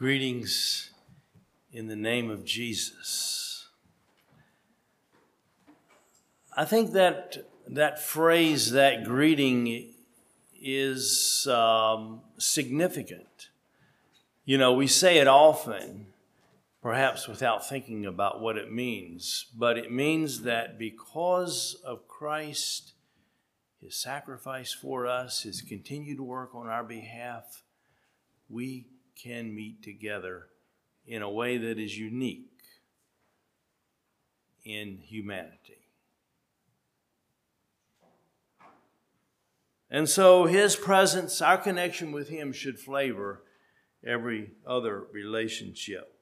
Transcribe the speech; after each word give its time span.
Greetings 0.00 0.92
in 1.74 1.86
the 1.86 1.94
name 1.94 2.30
of 2.30 2.42
Jesus. 2.42 3.68
I 6.56 6.64
think 6.64 6.92
that 6.92 7.44
that 7.68 8.02
phrase, 8.02 8.70
that 8.70 9.04
greeting, 9.04 9.92
is 10.58 11.46
um, 11.48 12.22
significant. 12.38 13.50
You 14.46 14.56
know, 14.56 14.72
we 14.72 14.86
say 14.86 15.18
it 15.18 15.28
often, 15.28 16.06
perhaps 16.80 17.28
without 17.28 17.68
thinking 17.68 18.06
about 18.06 18.40
what 18.40 18.56
it 18.56 18.72
means, 18.72 19.48
but 19.54 19.76
it 19.76 19.92
means 19.92 20.44
that 20.44 20.78
because 20.78 21.76
of 21.84 22.08
Christ, 22.08 22.94
his 23.82 23.96
sacrifice 23.96 24.72
for 24.72 25.06
us, 25.06 25.42
his 25.42 25.60
continued 25.60 26.20
work 26.20 26.54
on 26.54 26.68
our 26.68 26.84
behalf, 26.84 27.64
we 28.48 28.86
can 29.22 29.54
meet 29.54 29.82
together 29.82 30.46
in 31.06 31.22
a 31.22 31.30
way 31.30 31.58
that 31.58 31.78
is 31.78 31.98
unique 31.98 32.46
in 34.64 34.98
humanity. 34.98 35.80
And 39.90 40.08
so 40.08 40.46
his 40.46 40.76
presence, 40.76 41.42
our 41.42 41.58
connection 41.58 42.12
with 42.12 42.28
him, 42.28 42.52
should 42.52 42.78
flavor 42.78 43.42
every 44.04 44.52
other 44.66 45.04
relationship. 45.12 46.14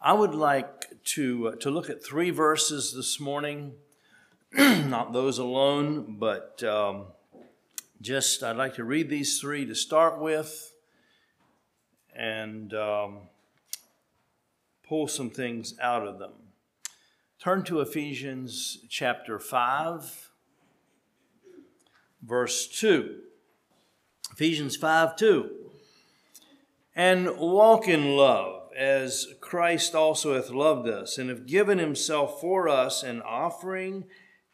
I 0.00 0.14
would 0.14 0.34
like 0.34 1.04
to, 1.04 1.48
uh, 1.48 1.56
to 1.56 1.70
look 1.70 1.90
at 1.90 2.04
three 2.04 2.30
verses 2.30 2.92
this 2.94 3.20
morning, 3.20 3.74
not 4.52 5.12
those 5.12 5.38
alone, 5.38 6.16
but 6.18 6.62
um, 6.64 7.06
just 8.00 8.42
I'd 8.42 8.56
like 8.56 8.74
to 8.76 8.84
read 8.84 9.10
these 9.10 9.38
three 9.38 9.66
to 9.66 9.74
start 9.74 10.18
with 10.18 10.71
and 12.16 12.74
um, 12.74 13.18
pull 14.86 15.08
some 15.08 15.30
things 15.30 15.74
out 15.80 16.06
of 16.06 16.18
them. 16.18 16.32
Turn 17.40 17.64
to 17.64 17.80
Ephesians 17.80 18.78
chapter 18.88 19.38
5, 19.38 20.30
verse 22.22 22.68
2. 22.68 23.18
Ephesians 24.32 24.76
5 24.76 25.16
2. 25.16 25.50
And 26.94 27.38
walk 27.38 27.88
in 27.88 28.16
love, 28.16 28.70
as 28.76 29.26
Christ 29.40 29.94
also 29.94 30.34
hath 30.34 30.50
loved 30.50 30.88
us, 30.88 31.18
and 31.18 31.30
hath 31.30 31.46
given 31.46 31.78
himself 31.78 32.40
for 32.40 32.68
us 32.68 33.02
an 33.02 33.22
offering 33.22 34.04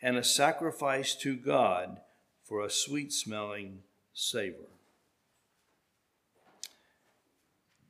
and 0.00 0.16
a 0.16 0.24
sacrifice 0.24 1.14
to 1.16 1.36
God 1.36 2.00
for 2.42 2.64
a 2.64 2.70
sweet 2.70 3.12
smelling 3.12 3.80
savor. 4.14 4.67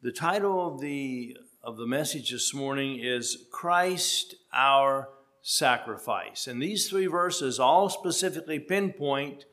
The 0.00 0.12
title 0.12 0.64
of 0.64 0.80
the 0.80 1.36
of 1.60 1.76
the 1.76 1.86
message 1.86 2.30
this 2.30 2.54
morning 2.54 3.00
is 3.02 3.46
Christ 3.50 4.36
our 4.52 5.08
sacrifice. 5.42 6.46
And 6.46 6.62
these 6.62 6.88
three 6.88 7.08
verses 7.08 7.58
all 7.58 7.88
specifically 7.88 8.60
pinpoint 8.60 9.46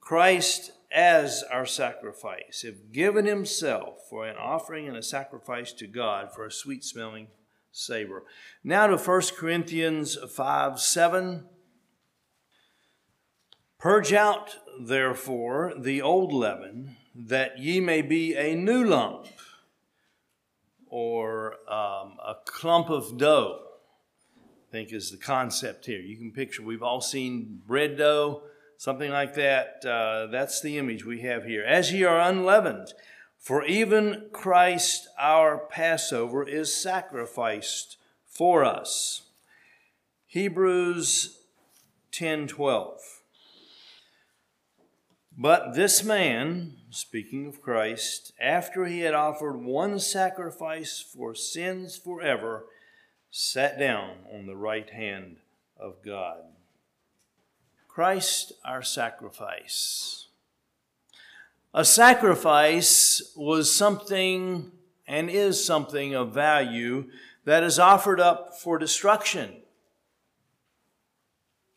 Christ 0.00 0.72
as 0.90 1.44
our 1.44 1.64
sacrifice, 1.64 2.62
have 2.62 2.90
given 2.90 3.24
himself 3.24 4.00
for 4.10 4.26
an 4.26 4.34
offering 4.36 4.88
and 4.88 4.96
a 4.96 5.02
sacrifice 5.02 5.72
to 5.74 5.86
God 5.86 6.34
for 6.34 6.44
a 6.44 6.50
sweet 6.50 6.82
smelling 6.82 7.28
savor. 7.70 8.24
Now 8.64 8.88
to 8.88 8.96
1 8.96 9.22
Corinthians 9.36 10.16
5 10.16 10.80
7. 10.80 11.44
Purge 13.78 14.12
out, 14.12 14.56
therefore, 14.80 15.72
the 15.78 16.02
old 16.02 16.32
leaven, 16.32 16.96
that 17.14 17.58
ye 17.58 17.78
may 17.78 18.02
be 18.02 18.34
a 18.34 18.56
new 18.56 18.82
lump 18.82 19.28
or 20.98 21.56
um, 21.70 22.16
a 22.24 22.34
clump 22.46 22.88
of 22.88 23.18
dough, 23.18 23.60
I 24.40 24.72
think 24.72 24.94
is 24.94 25.10
the 25.10 25.18
concept 25.18 25.84
here. 25.84 26.00
You 26.00 26.16
can 26.16 26.32
picture, 26.32 26.62
we've 26.62 26.82
all 26.82 27.02
seen 27.02 27.60
bread 27.66 27.98
dough, 27.98 28.44
something 28.78 29.10
like 29.10 29.34
that. 29.34 29.84
Uh, 29.84 30.28
that's 30.28 30.62
the 30.62 30.78
image 30.78 31.04
we 31.04 31.20
have 31.20 31.44
here. 31.44 31.62
As 31.62 31.92
ye 31.92 32.02
are 32.04 32.18
unleavened, 32.18 32.94
for 33.38 33.62
even 33.66 34.30
Christ 34.32 35.06
our 35.20 35.58
Passover 35.58 36.48
is 36.48 36.74
sacrificed 36.74 37.98
for 38.24 38.64
us. 38.64 39.20
Hebrews 40.26 41.42
10 42.12 42.48
12. 42.48 43.00
But 45.36 45.74
this 45.74 46.02
man, 46.02 46.78
speaking 46.96 47.46
of 47.46 47.60
Christ, 47.60 48.32
after 48.40 48.86
he 48.86 49.00
had 49.00 49.12
offered 49.12 49.58
one 49.58 49.98
sacrifice 49.98 50.98
for 51.00 51.34
sins 51.34 51.96
forever, 51.96 52.64
sat 53.30 53.78
down 53.78 54.12
on 54.32 54.46
the 54.46 54.56
right 54.56 54.88
hand 54.88 55.36
of 55.78 56.02
God. 56.02 56.38
Christ, 57.86 58.52
our 58.64 58.82
sacrifice. 58.82 60.28
A 61.74 61.84
sacrifice 61.84 63.32
was 63.36 63.70
something 63.70 64.72
and 65.06 65.28
is 65.28 65.62
something 65.62 66.14
of 66.14 66.32
value 66.32 67.10
that 67.44 67.62
is 67.62 67.78
offered 67.78 68.20
up 68.20 68.58
for 68.58 68.78
destruction 68.78 69.56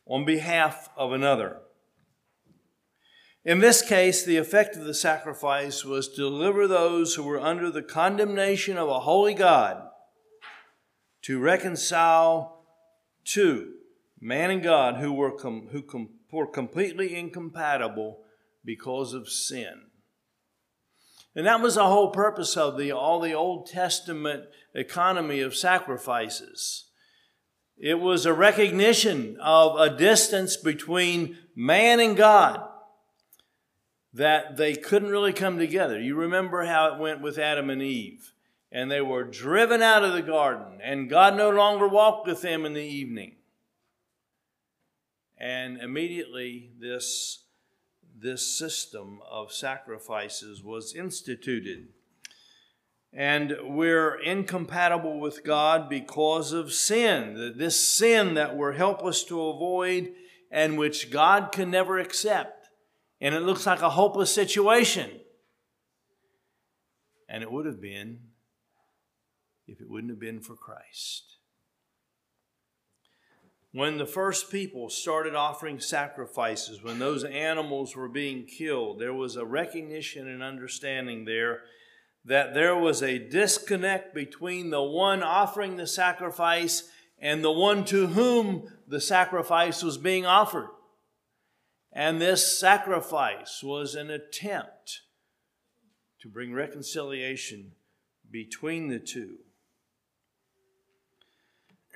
on 0.06 0.24
behalf 0.24 0.88
of 0.96 1.12
another. 1.12 1.58
In 3.44 3.60
this 3.60 3.80
case, 3.80 4.22
the 4.22 4.36
effect 4.36 4.76
of 4.76 4.84
the 4.84 4.92
sacrifice 4.92 5.82
was 5.84 6.08
to 6.08 6.16
deliver 6.16 6.68
those 6.68 7.14
who 7.14 7.22
were 7.22 7.40
under 7.40 7.70
the 7.70 7.82
condemnation 7.82 8.76
of 8.76 8.88
a 8.88 9.00
holy 9.00 9.32
God 9.32 9.82
to 11.22 11.38
reconcile 11.38 12.64
to 13.24 13.72
man 14.20 14.50
and 14.50 14.62
God 14.62 14.96
who 14.96 15.12
were, 15.12 15.32
com- 15.32 15.68
who 15.72 15.82
com- 15.82 16.10
were 16.30 16.46
completely 16.46 17.16
incompatible 17.16 18.20
because 18.62 19.14
of 19.14 19.30
sin. 19.30 19.86
And 21.34 21.46
that 21.46 21.62
was 21.62 21.76
the 21.76 21.86
whole 21.86 22.10
purpose 22.10 22.58
of 22.58 22.76
the, 22.76 22.92
all 22.92 23.20
the 23.20 23.32
Old 23.32 23.66
Testament 23.66 24.44
economy 24.74 25.40
of 25.40 25.56
sacrifices. 25.56 26.90
It 27.78 28.00
was 28.00 28.26
a 28.26 28.34
recognition 28.34 29.38
of 29.40 29.80
a 29.80 29.96
distance 29.96 30.58
between 30.58 31.38
man 31.56 32.00
and 32.00 32.16
God 32.16 32.69
that 34.12 34.56
they 34.56 34.74
couldn't 34.74 35.10
really 35.10 35.32
come 35.32 35.58
together. 35.58 36.00
You 36.00 36.16
remember 36.16 36.64
how 36.64 36.92
it 36.92 36.98
went 36.98 37.20
with 37.20 37.38
Adam 37.38 37.70
and 37.70 37.82
Eve. 37.82 38.32
And 38.72 38.90
they 38.90 39.00
were 39.00 39.24
driven 39.24 39.82
out 39.82 40.04
of 40.04 40.12
the 40.12 40.22
garden, 40.22 40.78
and 40.80 41.10
God 41.10 41.36
no 41.36 41.50
longer 41.50 41.88
walked 41.88 42.28
with 42.28 42.40
them 42.40 42.64
in 42.64 42.72
the 42.72 42.80
evening. 42.80 43.34
And 45.36 45.78
immediately, 45.78 46.70
this, 46.78 47.46
this 48.16 48.46
system 48.46 49.18
of 49.28 49.52
sacrifices 49.52 50.62
was 50.62 50.94
instituted. 50.94 51.88
And 53.12 53.56
we're 53.64 54.20
incompatible 54.20 55.18
with 55.18 55.42
God 55.42 55.88
because 55.88 56.52
of 56.52 56.72
sin. 56.72 57.54
This 57.56 57.84
sin 57.84 58.34
that 58.34 58.56
we're 58.56 58.72
helpless 58.72 59.24
to 59.24 59.48
avoid 59.48 60.12
and 60.48 60.78
which 60.78 61.10
God 61.10 61.50
can 61.50 61.72
never 61.72 61.98
accept 61.98 62.59
and 63.20 63.34
it 63.34 63.42
looks 63.42 63.66
like 63.66 63.82
a 63.82 63.90
hopeless 63.90 64.32
situation. 64.32 65.10
And 67.28 67.42
it 67.42 67.52
would 67.52 67.66
have 67.66 67.80
been 67.80 68.20
if 69.66 69.80
it 69.80 69.88
wouldn't 69.88 70.10
have 70.10 70.18
been 70.18 70.40
for 70.40 70.56
Christ. 70.56 71.36
When 73.72 73.98
the 73.98 74.06
first 74.06 74.50
people 74.50 74.90
started 74.90 75.36
offering 75.36 75.78
sacrifices, 75.78 76.82
when 76.82 76.98
those 76.98 77.22
animals 77.22 77.94
were 77.94 78.08
being 78.08 78.46
killed, 78.46 78.98
there 78.98 79.14
was 79.14 79.36
a 79.36 79.44
recognition 79.44 80.26
and 80.26 80.42
understanding 80.42 81.24
there 81.24 81.60
that 82.24 82.52
there 82.52 82.76
was 82.76 83.02
a 83.02 83.18
disconnect 83.18 84.12
between 84.12 84.70
the 84.70 84.82
one 84.82 85.22
offering 85.22 85.76
the 85.76 85.86
sacrifice 85.86 86.90
and 87.20 87.44
the 87.44 87.52
one 87.52 87.84
to 87.84 88.08
whom 88.08 88.68
the 88.88 89.00
sacrifice 89.00 89.82
was 89.82 89.96
being 89.96 90.26
offered. 90.26 90.68
And 91.92 92.20
this 92.20 92.58
sacrifice 92.58 93.62
was 93.62 93.94
an 93.94 94.10
attempt 94.10 95.00
to 96.20 96.28
bring 96.28 96.52
reconciliation 96.52 97.72
between 98.30 98.88
the 98.88 98.98
two. 99.00 99.38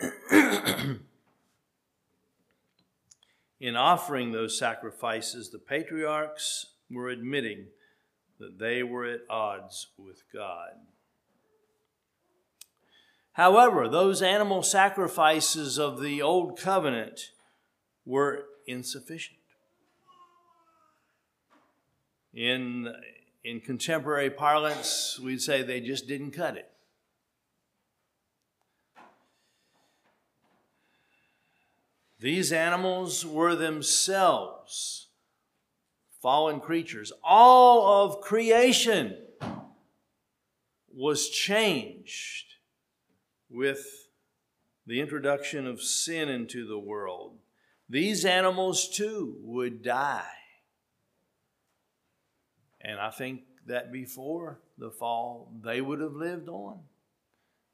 In 3.60 3.76
offering 3.76 4.32
those 4.32 4.58
sacrifices, 4.58 5.50
the 5.50 5.58
patriarchs 5.58 6.66
were 6.90 7.08
admitting 7.08 7.66
that 8.38 8.58
they 8.58 8.82
were 8.82 9.04
at 9.04 9.20
odds 9.30 9.86
with 9.96 10.24
God. 10.32 10.72
However, 13.32 13.88
those 13.88 14.22
animal 14.22 14.62
sacrifices 14.62 15.78
of 15.78 16.00
the 16.00 16.20
Old 16.20 16.58
Covenant 16.58 17.30
were 18.04 18.44
insufficient. 18.66 19.38
In, 22.34 22.92
in 23.44 23.60
contemporary 23.60 24.30
parlance, 24.30 25.20
we'd 25.22 25.40
say 25.40 25.62
they 25.62 25.80
just 25.80 26.08
didn't 26.08 26.32
cut 26.32 26.56
it. 26.56 26.70
These 32.18 32.52
animals 32.52 33.24
were 33.24 33.54
themselves 33.54 35.08
fallen 36.22 36.58
creatures. 36.58 37.12
All 37.22 38.06
of 38.06 38.22
creation 38.22 39.18
was 40.94 41.28
changed 41.28 42.54
with 43.50 44.08
the 44.86 45.00
introduction 45.00 45.66
of 45.66 45.82
sin 45.82 46.30
into 46.30 46.66
the 46.66 46.78
world. 46.78 47.36
These 47.90 48.24
animals 48.24 48.88
too 48.88 49.36
would 49.42 49.82
die. 49.82 50.24
And 52.84 53.00
I 53.00 53.10
think 53.10 53.40
that 53.66 53.90
before 53.90 54.60
the 54.76 54.90
fall, 54.90 55.50
they 55.62 55.80
would 55.80 56.00
have 56.00 56.12
lived 56.12 56.48
on. 56.48 56.80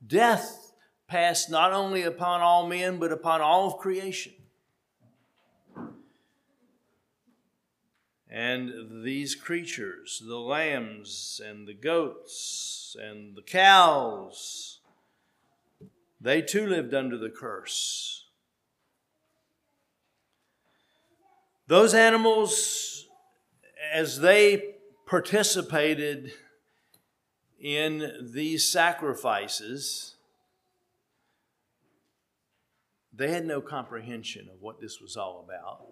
Death 0.07 0.73
passed 1.09 1.51
not 1.51 1.73
only 1.73 2.03
upon 2.03 2.41
all 2.41 2.69
men, 2.69 2.99
but 2.99 3.11
upon 3.11 3.41
all 3.41 3.67
of 3.67 3.79
creation. 3.79 4.33
And 8.31 9.05
these 9.05 9.35
creatures, 9.35 10.23
the 10.25 10.39
lambs 10.39 11.41
and 11.45 11.67
the 11.67 11.75
goats 11.75 12.97
and 13.03 13.35
the 13.35 13.43
cows, 13.43 14.79
they 16.21 16.41
too 16.41 16.69
lived 16.69 16.95
under 16.95 17.19
the 17.19 17.31
curse. 17.31 18.27
Those 21.67 21.93
animals, 21.95 23.07
as 23.93 24.21
they 24.21 24.77
participated 25.11 26.33
in 27.61 28.31
these 28.33 28.71
sacrifices, 28.71 30.15
they 33.13 33.29
had 33.29 33.45
no 33.45 33.61
comprehension 33.61 34.49
of 34.49 34.63
what 34.63 34.81
this 34.81 35.01
was 35.01 35.17
all 35.17 35.45
about. 35.45 35.85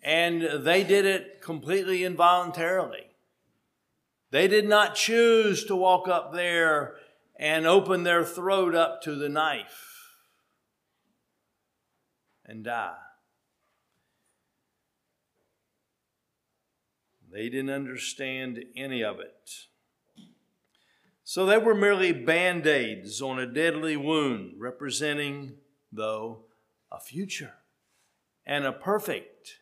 And 0.00 0.64
they 0.64 0.84
did 0.84 1.04
it 1.04 1.42
completely 1.42 2.04
involuntarily. 2.04 3.08
They 4.30 4.46
did 4.46 4.68
not 4.68 4.94
choose 4.94 5.64
to 5.64 5.74
walk 5.74 6.06
up 6.06 6.32
there 6.32 6.94
and 7.36 7.66
open 7.66 8.04
their 8.04 8.24
throat 8.24 8.76
up 8.76 9.02
to 9.02 9.16
the 9.16 9.28
knife 9.28 10.14
and 12.46 12.62
die. 12.62 12.94
They 17.32 17.48
didn't 17.48 17.70
understand 17.70 18.62
any 18.76 19.02
of 19.02 19.18
it. 19.18 19.66
So 21.24 21.46
they 21.46 21.56
were 21.56 21.74
merely 21.74 22.12
band 22.12 22.66
aids 22.66 23.22
on 23.22 23.38
a 23.38 23.46
deadly 23.46 23.96
wound, 23.96 24.54
representing, 24.58 25.54
though, 25.90 26.44
a 26.90 27.00
future 27.00 27.54
and 28.44 28.66
a 28.66 28.72
perfect 28.72 29.60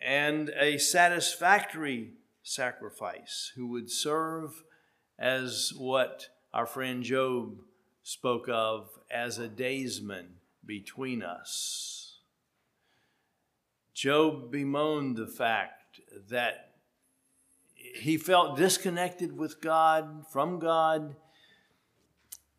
and 0.00 0.50
a 0.50 0.78
satisfactory 0.78 2.10
sacrifice 2.44 3.52
who 3.56 3.66
would 3.68 3.90
serve 3.90 4.62
as 5.18 5.72
what 5.76 6.28
our 6.54 6.66
friend 6.66 7.02
Job 7.02 7.56
spoke 8.04 8.48
of 8.48 8.98
as 9.10 9.38
a 9.38 9.48
daysman 9.48 10.34
between 10.64 11.22
us. 11.22 12.18
Job 13.94 14.50
bemoaned 14.50 15.16
the 15.16 15.26
fact 15.26 15.81
that 16.30 16.72
he 17.76 18.16
felt 18.16 18.56
disconnected 18.56 19.36
with 19.36 19.60
God, 19.60 20.24
from 20.30 20.58
God, 20.58 21.16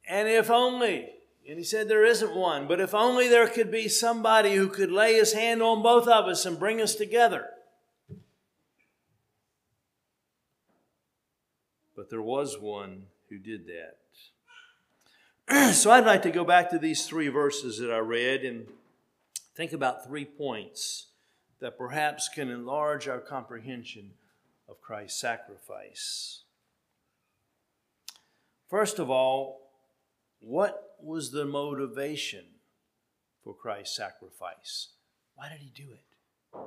and 0.07 0.27
if 0.27 0.49
only, 0.49 1.09
and 1.47 1.57
he 1.57 1.63
said 1.63 1.87
there 1.87 2.05
isn't 2.05 2.35
one, 2.35 2.67
but 2.67 2.79
if 2.79 2.93
only 2.93 3.27
there 3.27 3.47
could 3.47 3.71
be 3.71 3.87
somebody 3.87 4.55
who 4.55 4.67
could 4.67 4.91
lay 4.91 5.15
his 5.15 5.33
hand 5.33 5.61
on 5.61 5.81
both 5.81 6.07
of 6.07 6.25
us 6.25 6.45
and 6.45 6.59
bring 6.59 6.81
us 6.81 6.95
together. 6.95 7.47
But 11.95 12.09
there 12.09 12.21
was 12.21 12.59
one 12.59 13.03
who 13.29 13.37
did 13.37 13.67
that. 13.67 13.97
so 15.73 15.91
I'd 15.91 16.05
like 16.05 16.23
to 16.23 16.31
go 16.31 16.43
back 16.43 16.69
to 16.69 16.79
these 16.79 17.05
three 17.05 17.27
verses 17.27 17.79
that 17.79 17.91
I 17.91 17.99
read 17.99 18.43
and 18.43 18.67
think 19.55 19.73
about 19.73 20.05
three 20.05 20.25
points 20.25 21.07
that 21.63 21.77
perhaps 21.77 22.27
can 22.27 22.49
enlarge 22.49 23.07
our 23.07 23.21
comprehension 23.21 24.11
of 24.67 24.81
Christ's 24.81 25.21
sacrifice. 25.21 26.43
First 28.69 28.99
of 28.99 29.09
all, 29.09 29.71
what 30.41 30.97
was 31.01 31.31
the 31.31 31.45
motivation 31.45 32.43
for 33.45 33.53
Christ's 33.53 33.95
sacrifice? 33.95 34.89
Why 35.35 35.47
did 35.47 35.59
he 35.59 35.71
do 35.73 35.89
it? 35.93 36.59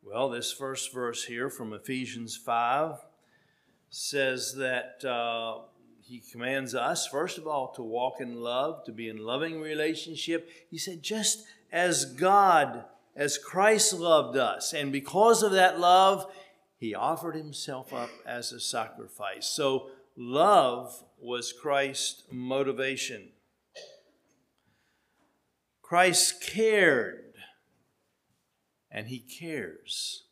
Well, 0.00 0.30
this 0.30 0.52
first 0.52 0.94
verse 0.94 1.24
here 1.24 1.50
from 1.50 1.72
Ephesians 1.72 2.36
5 2.36 2.98
says 3.90 4.54
that 4.58 5.04
uh, 5.04 5.62
he 6.04 6.22
commands 6.30 6.72
us, 6.72 7.08
first 7.08 7.36
of 7.36 7.48
all, 7.48 7.72
to 7.72 7.82
walk 7.82 8.20
in 8.20 8.40
love, 8.40 8.84
to 8.84 8.92
be 8.92 9.08
in 9.08 9.16
loving 9.16 9.60
relationship. 9.60 10.48
He 10.70 10.78
said, 10.78 11.02
just 11.02 11.44
as 11.72 12.04
God, 12.04 12.84
as 13.16 13.38
Christ 13.38 13.94
loved 13.94 14.36
us, 14.36 14.74
and 14.74 14.92
because 14.92 15.42
of 15.42 15.52
that 15.52 15.80
love, 15.80 16.30
he 16.76 16.94
offered 16.94 17.34
himself 17.34 17.92
up 17.92 18.10
as 18.26 18.52
a 18.52 18.60
sacrifice. 18.60 19.46
So, 19.46 19.88
love 20.16 21.02
was 21.18 21.52
Christ's 21.52 22.24
motivation. 22.30 23.30
Christ 25.80 26.42
cared, 26.42 27.34
and 28.90 29.06
he 29.06 29.20
cares 29.20 30.24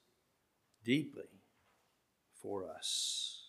deeply 0.85 1.23
for 2.43 2.69
us. 2.69 3.45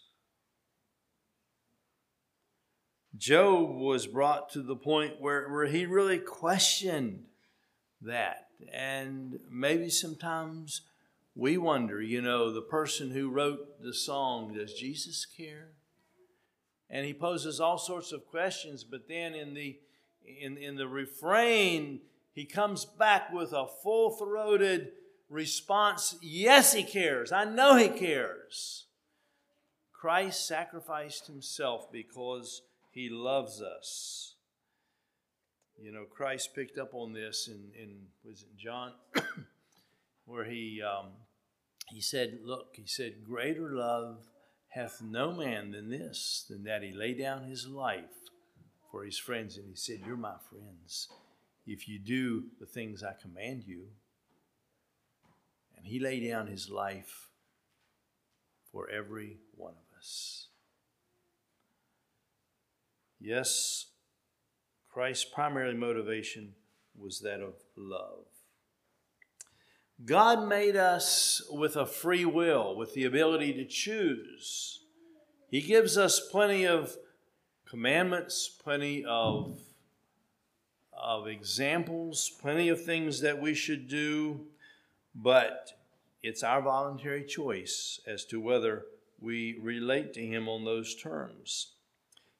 Job 3.17 3.75
was 3.75 4.07
brought 4.07 4.49
to 4.51 4.61
the 4.61 4.75
point 4.75 5.19
where, 5.19 5.49
where 5.49 5.65
he 5.65 5.85
really 5.85 6.19
questioned 6.19 7.25
that. 8.01 8.44
And 8.71 9.39
maybe 9.49 9.89
sometimes 9.89 10.81
we 11.35 11.57
wonder, 11.57 12.01
you 12.01 12.21
know, 12.21 12.51
the 12.51 12.61
person 12.61 13.11
who 13.11 13.29
wrote 13.29 13.81
the 13.81 13.93
song, 13.93 14.53
does 14.53 14.73
Jesus 14.73 15.25
care? 15.25 15.73
And 16.89 17.05
he 17.05 17.13
poses 17.13 17.59
all 17.59 17.77
sorts 17.77 18.11
of 18.11 18.25
questions, 18.25 18.83
but 18.83 19.07
then 19.07 19.33
in 19.33 19.53
the 19.53 19.79
in, 20.41 20.57
in 20.57 20.75
the 20.75 20.87
refrain, 20.87 22.01
he 22.33 22.45
comes 22.45 22.83
back 22.83 23.31
with 23.31 23.53
a 23.53 23.67
full 23.83 24.11
throated 24.11 24.91
response 25.29 26.15
Yes, 26.21 26.73
he 26.73 26.83
cares. 26.83 27.31
I 27.31 27.45
know 27.45 27.75
he 27.75 27.89
cares. 27.89 28.85
Christ 29.91 30.47
sacrificed 30.47 31.27
himself 31.27 31.91
because 31.91 32.61
he 32.91 33.09
loves 33.09 33.61
us. 33.61 34.34
You 35.85 35.91
know, 35.91 36.05
Christ 36.05 36.55
picked 36.55 36.79
up 36.79 36.95
on 36.95 37.13
this 37.13 37.47
in, 37.47 37.69
in 37.79 38.07
was 38.23 38.41
it 38.41 38.57
John, 38.57 38.93
where 40.25 40.43
he 40.43 40.81
um, 40.81 41.09
he 41.89 42.01
said, 42.01 42.39
"Look," 42.43 42.69
he 42.73 42.87
said, 42.87 43.23
"Greater 43.23 43.69
love 43.69 44.17
hath 44.69 45.03
no 45.03 45.31
man 45.31 45.69
than 45.69 45.91
this, 45.91 46.43
than 46.49 46.63
that 46.63 46.81
he 46.81 46.91
lay 46.91 47.13
down 47.13 47.43
his 47.43 47.67
life 47.67 48.31
for 48.89 49.03
his 49.03 49.19
friends." 49.19 49.57
And 49.57 49.67
he 49.69 49.75
said, 49.75 50.01
"You're 50.07 50.17
my 50.17 50.37
friends 50.49 51.07
if 51.67 51.87
you 51.87 51.99
do 51.99 52.45
the 52.59 52.65
things 52.65 53.03
I 53.03 53.13
command 53.21 53.65
you." 53.67 53.89
And 55.77 55.85
he 55.85 55.99
laid 55.99 56.27
down 56.27 56.47
his 56.47 56.67
life 56.67 57.29
for 58.71 58.89
every 58.89 59.37
one 59.55 59.73
of 59.73 59.99
us. 59.99 60.47
Yes, 63.19 63.85
Christ's 64.95 65.25
primary 65.25 65.73
motivation 65.73 66.53
was 66.97 67.19
that 67.19 67.41
of 67.41 67.55
love. 67.75 68.27
God 70.05 70.47
made 70.47 70.77
us 70.77 71.41
with 71.51 71.75
a 71.75 71.85
free 71.85 72.23
will, 72.23 72.77
with 72.77 72.93
the 72.93 73.03
ability 73.03 73.51
to 73.55 73.65
choose. 73.65 74.79
He 75.51 75.59
gives 75.59 75.97
us 75.97 76.21
plenty 76.21 76.65
of 76.65 76.95
commandments, 77.67 78.47
plenty 78.47 79.03
of, 79.03 79.59
of 80.93 81.27
examples, 81.27 82.31
plenty 82.39 82.69
of 82.69 82.81
things 82.81 83.19
that 83.19 83.41
we 83.41 83.53
should 83.53 83.89
do, 83.89 84.45
but 85.13 85.71
it's 86.23 86.41
our 86.41 86.61
voluntary 86.61 87.25
choice 87.25 87.99
as 88.07 88.23
to 88.27 88.39
whether 88.39 88.85
we 89.19 89.59
relate 89.61 90.13
to 90.13 90.25
Him 90.25 90.47
on 90.47 90.63
those 90.63 90.95
terms. 90.95 91.74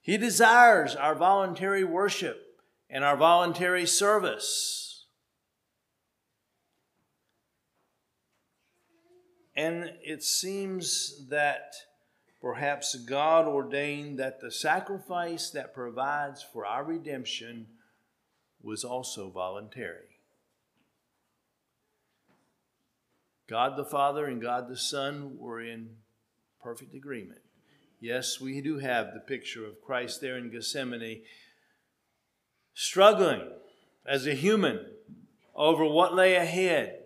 He 0.06 0.18
desires 0.18 0.96
our 0.96 1.16
voluntary 1.16 1.84
worship 1.84 2.42
and 2.90 3.04
our 3.04 3.18
voluntary 3.18 3.86
service. 3.86 4.86
and 9.56 9.94
it 10.04 10.22
seems 10.24 11.28
that 11.30 11.76
perhaps 12.42 12.96
God 12.96 13.48
ordained 13.48 14.20
that 14.20 14.42
the 14.42 14.52
sacrifice 14.52 15.50
that 15.52 15.74
provides 15.74 16.44
for 16.44 16.66
our 16.66 16.84
redemption 16.84 17.68
was 18.62 18.84
also 18.84 19.30
voluntary. 19.30 20.20
God 23.48 23.78
the 23.78 23.86
Father 23.86 24.26
and 24.26 24.42
God 24.42 24.68
the 24.68 24.78
Son 24.78 25.38
were 25.38 25.62
in 25.62 25.90
perfect 26.62 26.94
agreement. 26.96 27.45
Yes, 28.06 28.40
we 28.40 28.62
do 28.62 28.78
have 28.78 29.16
the 29.16 29.20
picture 29.20 29.66
of 29.66 29.82
Christ 29.82 30.22
there 30.22 30.38
in 30.38 30.52
Gethsemane, 30.52 31.24
struggling 32.76 33.50
as 34.06 34.28
a 34.28 34.36
human 34.36 34.80
over 35.56 35.84
what 35.84 36.14
lay 36.14 36.36
ahead. 36.36 37.06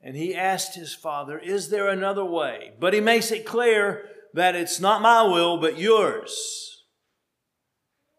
And 0.00 0.16
he 0.16 0.34
asked 0.34 0.76
his 0.76 0.94
father, 0.94 1.38
Is 1.38 1.68
there 1.68 1.90
another 1.90 2.24
way? 2.24 2.72
But 2.80 2.94
he 2.94 3.02
makes 3.02 3.30
it 3.30 3.44
clear 3.44 4.08
that 4.32 4.56
it's 4.56 4.80
not 4.80 5.02
my 5.02 5.22
will, 5.24 5.58
but 5.58 5.78
yours. 5.78 6.84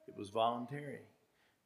It 0.08 0.16
was 0.16 0.30
voluntary. 0.30 1.00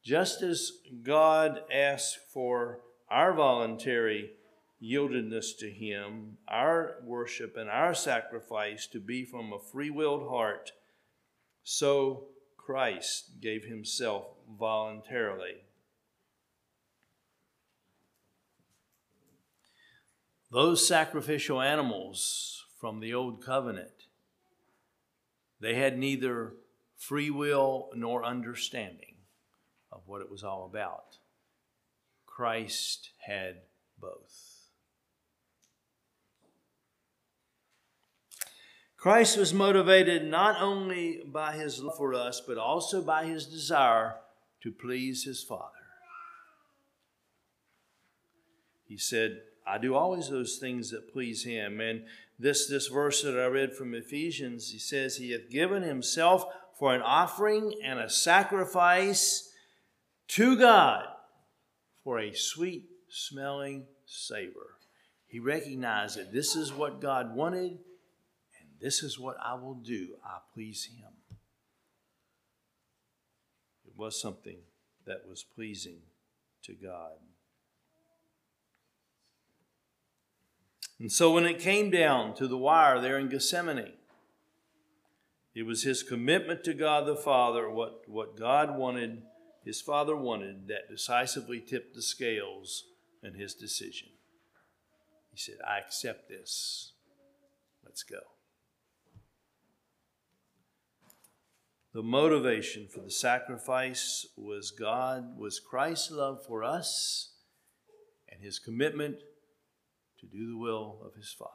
Just 0.02 0.42
as 0.42 0.72
God 1.04 1.60
asked 1.70 2.18
for 2.34 2.80
our 3.10 3.34
voluntary 3.34 4.32
yieldedness 4.84 5.58
to 5.60 5.70
Him, 5.70 6.38
our 6.48 6.98
worship 7.04 7.56
and 7.56 7.70
our 7.70 7.94
sacrifice 7.94 8.86
to 8.88 9.00
be 9.00 9.24
from 9.24 9.54
a 9.54 9.60
free 9.60 9.90
willed 9.90 10.28
heart, 10.28 10.72
so 11.64 12.26
Christ 12.58 13.40
gave 13.42 13.64
Himself 13.66 14.26
voluntarily. 14.60 15.64
Those 20.52 20.88
sacrificial 20.88 21.62
animals 21.62 22.66
from 22.80 23.00
the 23.00 23.14
Old 23.14 23.44
Covenant, 23.44 24.08
they 25.60 25.76
had 25.76 25.98
neither 25.98 26.54
free 26.98 27.30
will 27.30 27.90
nor 27.96 28.24
understanding 28.24 29.16
of 29.92 30.02
what 30.06 30.22
it 30.22 30.30
was 30.30 30.44
all 30.44 30.66
about. 30.66 31.18
Christ 32.26 33.12
had 33.26 33.62
both. 34.00 34.53
Christ 39.04 39.38
was 39.38 39.54
motivated 39.54 40.24
not 40.24 40.62
only 40.62 41.24
by 41.26 41.52
his 41.52 41.84
love 41.84 41.98
for 41.98 42.14
us, 42.14 42.40
but 42.40 42.58
also 42.58 43.02
by 43.02 43.26
his 43.26 43.46
desire 43.46 44.16
to 44.62 44.72
please 44.72 45.26
his 45.26 45.44
Father. 45.44 45.84
He 48.88 48.98
said, 48.98 49.42
I 49.68 49.78
do 49.78 49.94
always 49.94 50.30
those 50.30 50.56
things 50.56 50.90
that 50.92 51.12
please 51.12 51.44
him. 51.44 51.82
And 51.82 52.06
this, 52.40 52.70
this 52.70 52.88
verse 52.88 53.22
that 53.24 53.38
I 53.38 53.48
read 53.48 53.74
from 53.74 53.94
Ephesians, 53.94 54.72
he 54.72 54.80
says, 54.80 55.18
He 55.18 55.32
hath 55.32 55.50
given 55.50 55.84
himself 55.84 56.46
for 56.80 56.96
an 56.96 57.02
offering 57.02 57.74
and 57.84 58.00
a 58.00 58.10
sacrifice 58.10 59.52
to 60.30 60.58
God 60.58 61.08
for 62.06 62.20
a 62.22 62.34
sweet 62.34 62.86
smelling 63.10 63.84
savor. 64.06 64.78
He 65.28 65.40
recognized 65.42 66.18
that 66.18 66.32
this 66.32 66.56
is 66.56 66.72
what 66.72 67.02
God 67.02 67.36
wanted 67.36 67.80
this 68.84 69.02
is 69.02 69.18
what 69.18 69.38
I 69.42 69.54
will 69.54 69.76
do. 69.76 70.10
I 70.26 70.40
please 70.54 70.84
Him. 70.84 71.14
It 73.86 73.94
was 73.98 74.20
something 74.20 74.58
that 75.08 75.26
was 75.28 75.42
pleasing 75.42 76.00
to 76.64 76.74
God. 76.74 77.14
And 81.00 81.10
so 81.10 81.32
when 81.34 81.46
it 81.46 81.60
came 81.60 81.90
down 81.90 82.36
to 82.36 82.48
the 82.48 82.58
wire 82.58 83.00
there 83.00 83.18
in 83.18 83.30
Gethsemane, 83.30 83.94
it 85.56 85.64
was 85.64 85.84
his 85.84 86.04
commitment 86.04 86.64
to 86.66 86.74
God 86.74 87.06
the 87.06 87.16
Father, 87.16 87.70
what, 87.70 88.04
what 88.08 88.38
God 88.38 88.78
wanted, 88.78 89.22
his 89.64 89.80
Father 89.82 90.16
wanted, 90.16 90.68
that 90.68 90.90
decisively 90.90 91.62
tipped 91.62 91.96
the 91.96 92.02
scales 92.02 92.84
in 93.22 93.36
his 93.36 93.54
decision. 93.54 94.10
He 95.32 95.38
said, 95.38 95.56
I 95.66 95.80
accept 95.80 96.28
this. 96.28 96.94
Let's 97.84 98.04
go. 98.04 98.33
The 101.94 102.02
motivation 102.02 102.88
for 102.88 103.02
the 103.02 103.12
sacrifice 103.12 104.26
was 104.36 104.72
God, 104.72 105.38
was 105.38 105.60
Christ's 105.60 106.10
love 106.10 106.44
for 106.44 106.64
us 106.64 107.34
and 108.28 108.42
his 108.42 108.58
commitment 108.58 109.18
to 110.20 110.26
do 110.26 110.48
the 110.48 110.58
will 110.58 111.02
of 111.06 111.14
his 111.14 111.32
Father. 111.38 111.52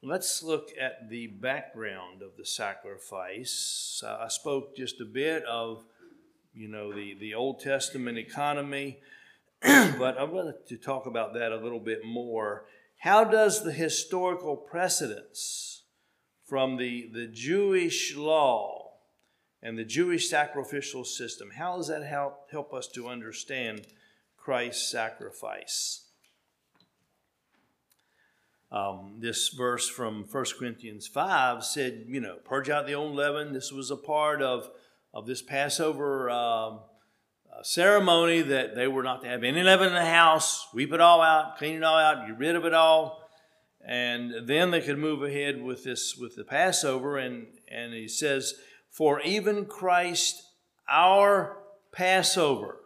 Let's 0.00 0.44
look 0.44 0.68
at 0.80 1.10
the 1.10 1.26
background 1.26 2.22
of 2.22 2.36
the 2.38 2.46
sacrifice. 2.46 4.00
I 4.06 4.28
spoke 4.28 4.76
just 4.76 5.00
a 5.00 5.04
bit 5.04 5.44
of, 5.44 5.82
you 6.54 6.68
know, 6.68 6.92
the, 6.94 7.16
the 7.18 7.34
Old 7.34 7.58
Testament 7.58 8.16
economy, 8.16 9.00
but 9.60 10.16
I'd 10.16 10.30
like 10.30 10.66
to 10.68 10.76
talk 10.76 11.06
about 11.06 11.34
that 11.34 11.50
a 11.50 11.56
little 11.56 11.80
bit 11.80 12.04
more 12.04 12.66
how 12.98 13.24
does 13.24 13.62
the 13.62 13.72
historical 13.72 14.56
precedence 14.56 15.84
from 16.44 16.76
the, 16.76 17.10
the 17.12 17.26
Jewish 17.26 18.16
law 18.16 18.92
and 19.62 19.78
the 19.78 19.84
Jewish 19.84 20.28
sacrificial 20.28 21.04
system, 21.04 21.50
how 21.56 21.76
does 21.76 21.88
that 21.88 22.04
help, 22.04 22.50
help 22.50 22.72
us 22.72 22.88
to 22.88 23.08
understand 23.08 23.86
Christ's 24.36 24.90
sacrifice? 24.90 26.04
Um, 28.70 29.16
this 29.18 29.48
verse 29.48 29.88
from 29.88 30.24
1 30.30 30.44
Corinthians 30.58 31.06
5 31.06 31.64
said, 31.64 32.04
you 32.06 32.20
know, 32.20 32.36
purge 32.44 32.68
out 32.68 32.86
the 32.86 32.94
old 32.94 33.14
leaven. 33.14 33.52
This 33.52 33.72
was 33.72 33.90
a 33.90 33.96
part 33.96 34.42
of, 34.42 34.70
of 35.14 35.26
this 35.26 35.40
Passover 35.40 36.28
um, 37.58 37.64
ceremony 37.64 38.42
that 38.42 38.74
they 38.74 38.88
were 38.88 39.02
not 39.02 39.22
to 39.22 39.28
have 39.28 39.44
any 39.44 39.62
leaven 39.62 39.88
in 39.88 39.94
the 39.94 40.04
house, 40.04 40.68
sweep 40.70 40.92
it 40.92 41.00
all 41.00 41.20
out, 41.20 41.58
clean 41.58 41.76
it 41.76 41.82
all 41.82 41.98
out, 41.98 42.26
get 42.26 42.38
rid 42.38 42.56
of 42.56 42.64
it 42.64 42.74
all. 42.74 43.28
And 43.84 44.46
then 44.46 44.70
they 44.70 44.80
could 44.80 44.98
move 44.98 45.22
ahead 45.22 45.62
with 45.62 45.84
this 45.84 46.16
with 46.16 46.36
the 46.36 46.44
Passover. 46.44 47.16
And, 47.16 47.46
and 47.70 47.94
he 47.94 48.08
says, 48.08 48.54
For 48.90 49.20
even 49.20 49.66
Christ 49.66 50.42
our 50.88 51.58
Passover. 51.92 52.80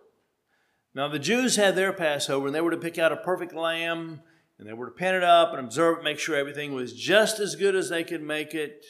Now 0.95 1.09
the 1.09 1.19
Jews 1.19 1.57
had 1.57 1.75
their 1.75 1.93
Passover, 1.93 2.47
and 2.47 2.55
they 2.55 2.61
were 2.61 2.71
to 2.71 2.77
pick 2.77 2.99
out 2.99 3.13
a 3.13 3.17
perfect 3.17 3.55
lamb, 3.55 4.21
and 4.59 4.69
they 4.69 4.75
were 4.75 4.87
to 4.87 4.93
pen 4.93 5.15
it 5.15 5.25
up 5.25 5.53
and 5.53 5.61
observe 5.61 5.99
it, 5.99 6.05
make 6.05 6.19
sure 6.19 6.37
everything 6.37 6.75
was 6.75 6.93
just 6.93 7.41
as 7.41 7.57
good 7.57 7.75
as 7.75 7.89
they 7.89 8.05
could 8.05 8.23
make 8.23 8.55
it. 8.55 8.85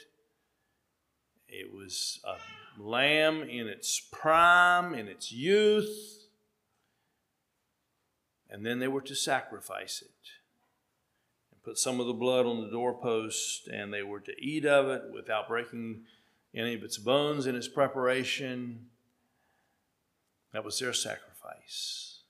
It 1.47 1.73
was 1.73 2.21
a 2.25 2.35
lamb 2.83 3.43
in 3.43 3.69
its 3.69 4.01
prime, 4.01 4.95
in 4.95 5.09
its 5.09 5.31
youth, 5.33 6.27
and 8.51 8.67
then 8.67 8.81
they 8.81 8.89
were 8.89 9.01
to 9.01 9.15
sacrifice 9.15 10.03
it 10.03 10.31
and 11.53 11.63
put 11.63 11.79
some 11.79 12.01
of 12.01 12.07
the 12.07 12.13
blood 12.13 12.45
on 12.45 12.61
the 12.61 12.71
doorpost, 12.71 13.69
and 13.69 13.93
they 13.93 14.03
were 14.03 14.21
to 14.21 14.35
eat 14.39 14.67
of 14.67 14.89
it 14.89 15.03
without 15.13 15.49
breaking 15.49 16.03
any 16.55 16.75
of 16.75 16.83
its 16.83 16.99
bones 16.99 17.47
in 17.47 17.55
its 17.55 17.69
preparation. 17.69 18.87
That 20.53 20.65
was 20.65 20.79
their 20.79 20.93
sacrifice. 20.93 22.21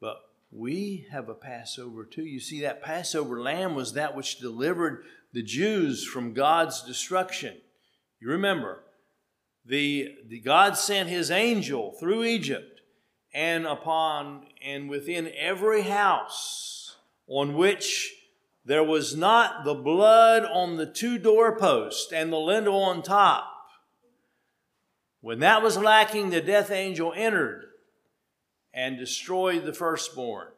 But 0.00 0.16
we 0.50 1.06
have 1.10 1.28
a 1.28 1.34
Passover 1.34 2.04
too. 2.04 2.24
You 2.24 2.40
see, 2.40 2.62
that 2.62 2.82
Passover 2.82 3.42
lamb 3.42 3.74
was 3.74 3.92
that 3.92 4.16
which 4.16 4.38
delivered 4.38 5.04
the 5.32 5.42
Jews 5.42 6.04
from 6.04 6.32
God's 6.32 6.82
destruction. 6.82 7.56
You 8.20 8.30
remember, 8.30 8.82
the, 9.64 10.14
the 10.28 10.40
God 10.40 10.76
sent 10.76 11.08
his 11.08 11.30
angel 11.30 11.92
through 11.92 12.24
Egypt 12.24 12.80
and 13.34 13.66
upon 13.66 14.46
and 14.64 14.88
within 14.88 15.30
every 15.36 15.82
house 15.82 16.96
on 17.26 17.54
which 17.54 18.14
there 18.64 18.84
was 18.84 19.14
not 19.14 19.64
the 19.64 19.74
blood 19.74 20.44
on 20.44 20.76
the 20.76 20.86
two 20.86 21.18
doorposts 21.18 22.12
and 22.12 22.32
the 22.32 22.38
lintel 22.38 22.82
on 22.82 23.02
top. 23.02 23.52
When 25.20 25.40
that 25.40 25.62
was 25.62 25.76
lacking, 25.76 26.30
the 26.30 26.40
death 26.40 26.70
angel 26.70 27.12
entered 27.14 27.64
and 28.72 28.96
destroyed 28.96 29.64
the 29.64 29.72
firstborn. 29.72 30.48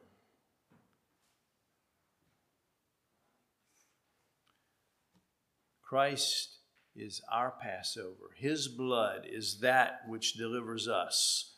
Christ 5.83 6.58
is 6.99 7.21
our 7.31 7.55
Passover. 7.61 8.31
His 8.37 8.69
blood 8.69 9.27
is 9.31 9.61
that 9.61 10.01
which 10.07 10.35
delivers 10.35 10.89
us 10.89 11.55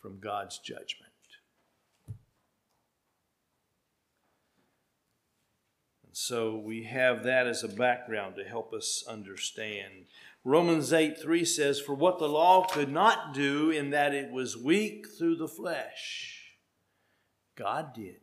from 0.00 0.20
God's 0.20 0.58
judgment. 0.58 1.12
And 2.06 2.16
So 6.12 6.56
we 6.56 6.84
have 6.84 7.24
that 7.24 7.46
as 7.46 7.64
a 7.64 7.68
background 7.68 8.36
to 8.36 8.44
help 8.44 8.72
us 8.72 9.04
understand. 9.08 10.06
Romans 10.44 10.92
8 10.92 11.20
3 11.20 11.44
says, 11.44 11.80
For 11.80 11.94
what 11.94 12.18
the 12.18 12.28
law 12.28 12.66
could 12.66 12.90
not 12.90 13.34
do, 13.34 13.70
in 13.70 13.90
that 13.90 14.14
it 14.14 14.30
was 14.30 14.56
weak 14.56 15.06
through 15.18 15.36
the 15.36 15.48
flesh, 15.48 16.54
God 17.56 17.92
did 17.94 18.20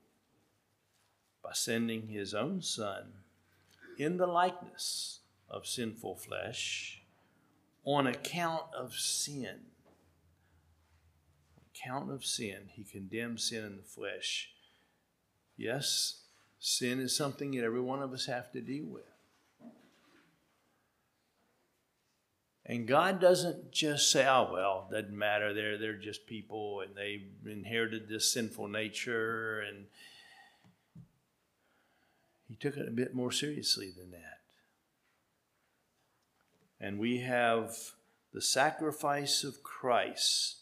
by 1.43 1.51
sending 1.53 2.07
his 2.07 2.33
own 2.33 2.61
Son 2.61 3.13
in 3.99 4.17
the 4.17 4.25
likeness 4.25 5.19
of 5.49 5.67
sinful 5.67 6.15
flesh 6.15 7.01
on 7.83 8.07
account 8.07 8.63
of 8.77 8.93
sin. 8.93 9.59
On 11.57 11.63
account 11.73 12.11
of 12.11 12.25
sin, 12.25 12.69
he 12.71 12.83
condemned 12.83 13.39
sin 13.39 13.63
in 13.63 13.77
the 13.77 13.83
flesh. 13.83 14.49
Yes, 15.57 16.23
sin 16.59 16.99
is 16.99 17.15
something 17.15 17.51
that 17.51 17.63
every 17.63 17.81
one 17.81 18.01
of 18.01 18.11
us 18.11 18.25
have 18.25 18.51
to 18.53 18.61
deal 18.61 18.85
with. 18.85 19.03
And 22.67 22.87
God 22.87 23.21
doesn't 23.21 23.71
just 23.71 24.09
say, 24.09 24.25
oh, 24.27 24.49
well, 24.51 24.87
doesn't 24.91 25.15
matter. 25.15 25.53
They're, 25.53 25.77
they're 25.77 25.97
just 25.97 26.25
people 26.25 26.81
and 26.81 26.95
they 26.95 27.21
inherited 27.45 28.09
this 28.09 28.33
sinful 28.33 28.67
nature. 28.69 29.59
And 29.59 29.85
He 32.47 32.55
took 32.55 32.75
it 32.75 32.87
a 32.87 32.91
bit 32.91 33.13
more 33.13 33.31
seriously 33.31 33.91
than 33.95 34.09
that. 34.11 34.34
And 36.85 36.99
we 36.99 37.21
have 37.21 37.75
the 38.31 38.43
sacrifice 38.43 39.43
of 39.43 39.63
Christ 39.63 40.57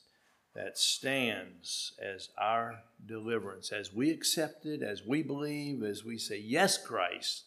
that 0.56 0.78
stands 0.78 1.92
as 2.02 2.30
our 2.38 2.80
deliverance. 3.06 3.74
As 3.74 3.94
we 3.94 4.10
accept 4.10 4.66
it, 4.66 4.82
as 4.82 5.06
we 5.06 5.22
believe, 5.22 5.84
as 5.84 6.06
we 6.06 6.18
say, 6.18 6.40
Yes, 6.40 6.78
Christ, 6.78 7.44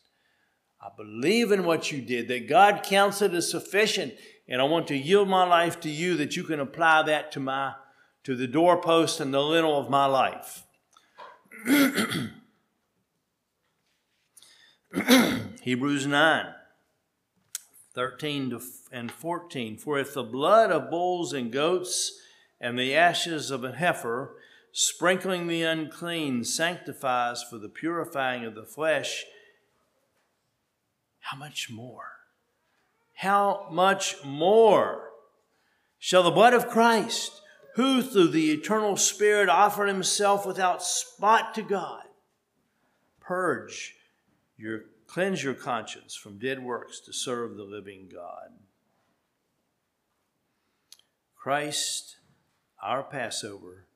I 0.79 0.91
believe 0.95 1.53
in 1.53 1.65
what 1.65 1.91
you 1.91 2.03
did, 2.03 2.29
that 2.29 2.51
God 2.51 2.83
counts 2.83 3.23
it 3.23 3.33
as 3.33 3.51
sufficient, 3.51 4.13
and 4.47 4.61
I 4.61 4.65
want 4.65 4.89
to 4.89 4.95
yield 4.95 5.27
my 5.27 5.47
life 5.47 5.81
to 5.81 5.89
you 5.89 6.15
that 6.19 6.37
you 6.37 6.45
can 6.45 6.61
apply 6.61 7.05
that 7.05 7.33
to 7.33 7.41
my 7.41 7.77
to 8.25 8.37
the 8.37 8.47
doorpost 8.47 9.21
and 9.21 9.33
the 9.33 9.41
lintel 9.41 9.81
of 9.81 9.89
my 9.89 10.05
life. 10.05 10.65
Hebrews 15.63 16.07
9 16.07 16.53
13 17.97 18.57
and 18.93 19.11
14. 19.11 19.79
For 19.79 19.99
if 19.99 20.13
the 20.13 20.23
blood 20.23 20.71
of 20.71 20.91
bulls 20.91 21.33
and 21.33 21.51
goats 21.51 22.21
and 22.61 22.79
the 22.79 22.95
ashes 22.95 23.51
of 23.51 23.65
a 23.65 23.73
heifer, 23.73 24.37
sprinkling 24.71 25.47
the 25.47 25.63
unclean, 25.63 26.45
sanctifies 26.45 27.43
for 27.43 27.57
the 27.57 27.71
purifying 27.71 28.45
of 28.45 28.55
the 28.55 28.67
flesh, 28.67 29.25
how 31.21 31.39
much 31.39 31.71
more? 31.71 32.13
How 33.15 33.67
much 33.73 34.17
more 34.23 35.09
shall 35.99 36.23
the 36.23 36.31
blood 36.31 36.53
of 36.53 36.69
Christ, 36.69 37.41
who 37.77 38.03
through 38.03 38.29
the 38.29 38.53
eternal 38.53 38.99
Spirit 38.99 39.49
offered 39.49 39.89
himself 39.89 40.45
without 40.45 40.83
spot 40.83 41.55
to 41.55 41.63
God, 41.63 42.05
purge 43.21 43.95
your 44.59 44.83
cleanse 45.07 45.43
your 45.43 45.55
conscience 45.55 46.15
from 46.15 46.39
dead 46.39 46.63
works 46.63 47.01
to 47.01 47.13
serve 47.13 47.57
the 47.57 47.65
living 47.65 48.09
God. 48.13 48.53
Christ 51.35 52.17
our 52.83 53.03
Passover 53.03 53.87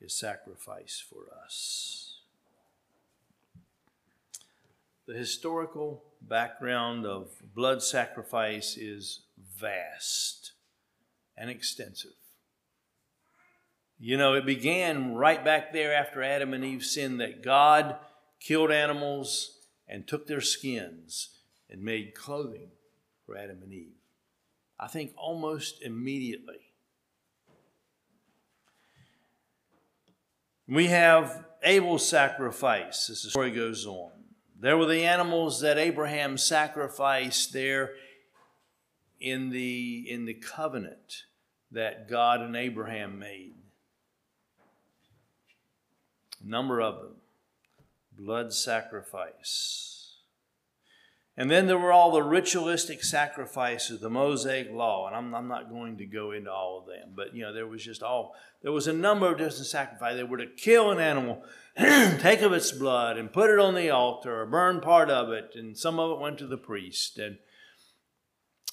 is 0.00 0.14
sacrifice 0.14 1.02
for 1.08 1.26
us. 1.44 2.20
The 5.06 5.14
historical 5.14 6.02
background 6.22 7.06
of 7.06 7.30
blood 7.54 7.82
sacrifice 7.82 8.76
is 8.76 9.20
vast 9.58 10.52
and 11.36 11.50
extensive. 11.50 12.12
You 13.98 14.16
know, 14.16 14.34
it 14.34 14.46
began 14.46 15.14
right 15.14 15.44
back 15.44 15.72
there 15.72 15.94
after 15.94 16.22
Adam 16.22 16.54
and 16.54 16.64
Eve 16.64 16.84
sinned 16.84 17.20
that 17.20 17.42
God 17.42 17.96
killed 18.40 18.70
animals 18.70 19.58
and 19.90 20.06
took 20.06 20.26
their 20.26 20.40
skins 20.40 21.40
and 21.68 21.82
made 21.82 22.14
clothing 22.14 22.70
for 23.26 23.36
Adam 23.36 23.58
and 23.62 23.74
Eve. 23.74 23.92
I 24.78 24.86
think 24.86 25.12
almost 25.18 25.82
immediately 25.82 26.70
We 30.70 30.86
have 30.86 31.46
Abel's 31.64 32.06
sacrifice 32.06 33.10
as 33.10 33.24
the 33.24 33.30
story 33.30 33.50
goes 33.50 33.86
on. 33.86 34.12
There 34.56 34.78
were 34.78 34.86
the 34.86 35.02
animals 35.02 35.62
that 35.62 35.78
Abraham 35.78 36.38
sacrificed 36.38 37.52
there 37.52 37.94
in 39.18 39.50
the, 39.50 40.06
in 40.08 40.26
the 40.26 40.34
covenant 40.34 41.24
that 41.72 42.08
God 42.08 42.40
and 42.40 42.54
Abraham 42.54 43.18
made. 43.18 43.54
A 46.40 46.48
number 46.48 46.80
of 46.80 47.00
them. 47.02 47.16
Blood 48.22 48.52
sacrifice. 48.52 50.16
And 51.40 51.50
then 51.50 51.66
there 51.66 51.78
were 51.78 51.90
all 51.90 52.12
the 52.12 52.22
ritualistic 52.22 53.02
sacrifices, 53.02 54.00
the 54.00 54.10
Mosaic 54.10 54.70
law, 54.70 55.06
and 55.06 55.16
I'm, 55.16 55.34
I'm 55.34 55.48
not 55.48 55.70
going 55.70 55.96
to 55.96 56.04
go 56.04 56.32
into 56.32 56.52
all 56.52 56.80
of 56.80 56.86
them, 56.86 57.14
but 57.16 57.34
you 57.34 57.40
know, 57.40 57.54
there 57.54 57.66
was 57.66 57.82
just 57.82 58.02
all, 58.02 58.34
there 58.62 58.72
was 58.72 58.86
a 58.86 58.92
number 58.92 59.32
of 59.32 59.38
different 59.38 59.64
sacrifices. 59.64 60.18
They 60.18 60.24
were 60.24 60.36
to 60.36 60.46
kill 60.46 60.90
an 60.90 60.98
animal, 60.98 61.42
take 61.78 62.42
of 62.42 62.52
its 62.52 62.72
blood, 62.72 63.16
and 63.16 63.32
put 63.32 63.48
it 63.48 63.58
on 63.58 63.74
the 63.74 63.88
altar, 63.88 64.42
or 64.42 64.44
burn 64.44 64.82
part 64.82 65.08
of 65.08 65.30
it, 65.30 65.52
and 65.54 65.78
some 65.78 65.98
of 65.98 66.10
it 66.10 66.20
went 66.20 66.36
to 66.40 66.46
the 66.46 66.58
priest. 66.58 67.18
And, 67.18 67.38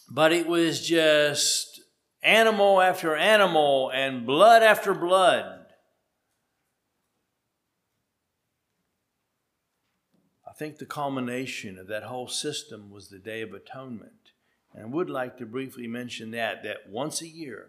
but 0.09 0.33
it 0.33 0.45
was 0.45 0.85
just 0.85 1.79
animal 2.21 2.81
after 2.81 3.15
animal 3.15 3.91
and 3.93 4.25
blood 4.25 4.61
after 4.61 4.93
blood. 4.93 5.56
Think 10.57 10.77
the 10.77 10.85
culmination 10.85 11.77
of 11.77 11.87
that 11.87 12.03
whole 12.03 12.27
system 12.27 12.89
was 12.89 13.09
the 13.09 13.19
Day 13.19 13.41
of 13.41 13.53
Atonement. 13.53 14.31
And 14.73 14.85
I 14.85 14.87
would 14.87 15.09
like 15.09 15.37
to 15.37 15.45
briefly 15.45 15.87
mention 15.87 16.31
that, 16.31 16.63
that 16.63 16.89
once 16.89 17.21
a 17.21 17.27
year, 17.27 17.67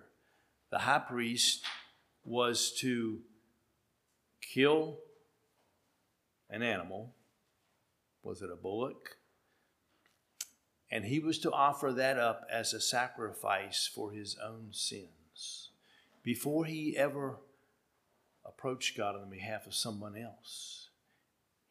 the 0.71 0.79
high 0.79 1.01
priest 1.01 1.65
was 2.25 2.73
to 2.81 3.21
kill 4.41 4.99
an 6.51 6.63
animal. 6.63 7.15
Was 8.23 8.43
it 8.43 8.51
a 8.51 8.57
bullock? 8.57 9.17
And 10.91 11.05
he 11.05 11.21
was 11.21 11.39
to 11.41 11.53
offer 11.53 11.93
that 11.93 12.19
up 12.19 12.47
as 12.51 12.73
a 12.73 12.81
sacrifice 12.81 13.91
for 13.93 14.13
his 14.13 14.37
own 14.43 14.69
sins 14.73 15.71
before 16.23 16.65
he 16.65 16.97
ever 16.97 17.37
approached 18.45 18.97
God 18.97 19.15
on 19.15 19.29
behalf 19.29 19.67
of 19.67 19.75
someone 19.75 20.17
else. 20.17 20.88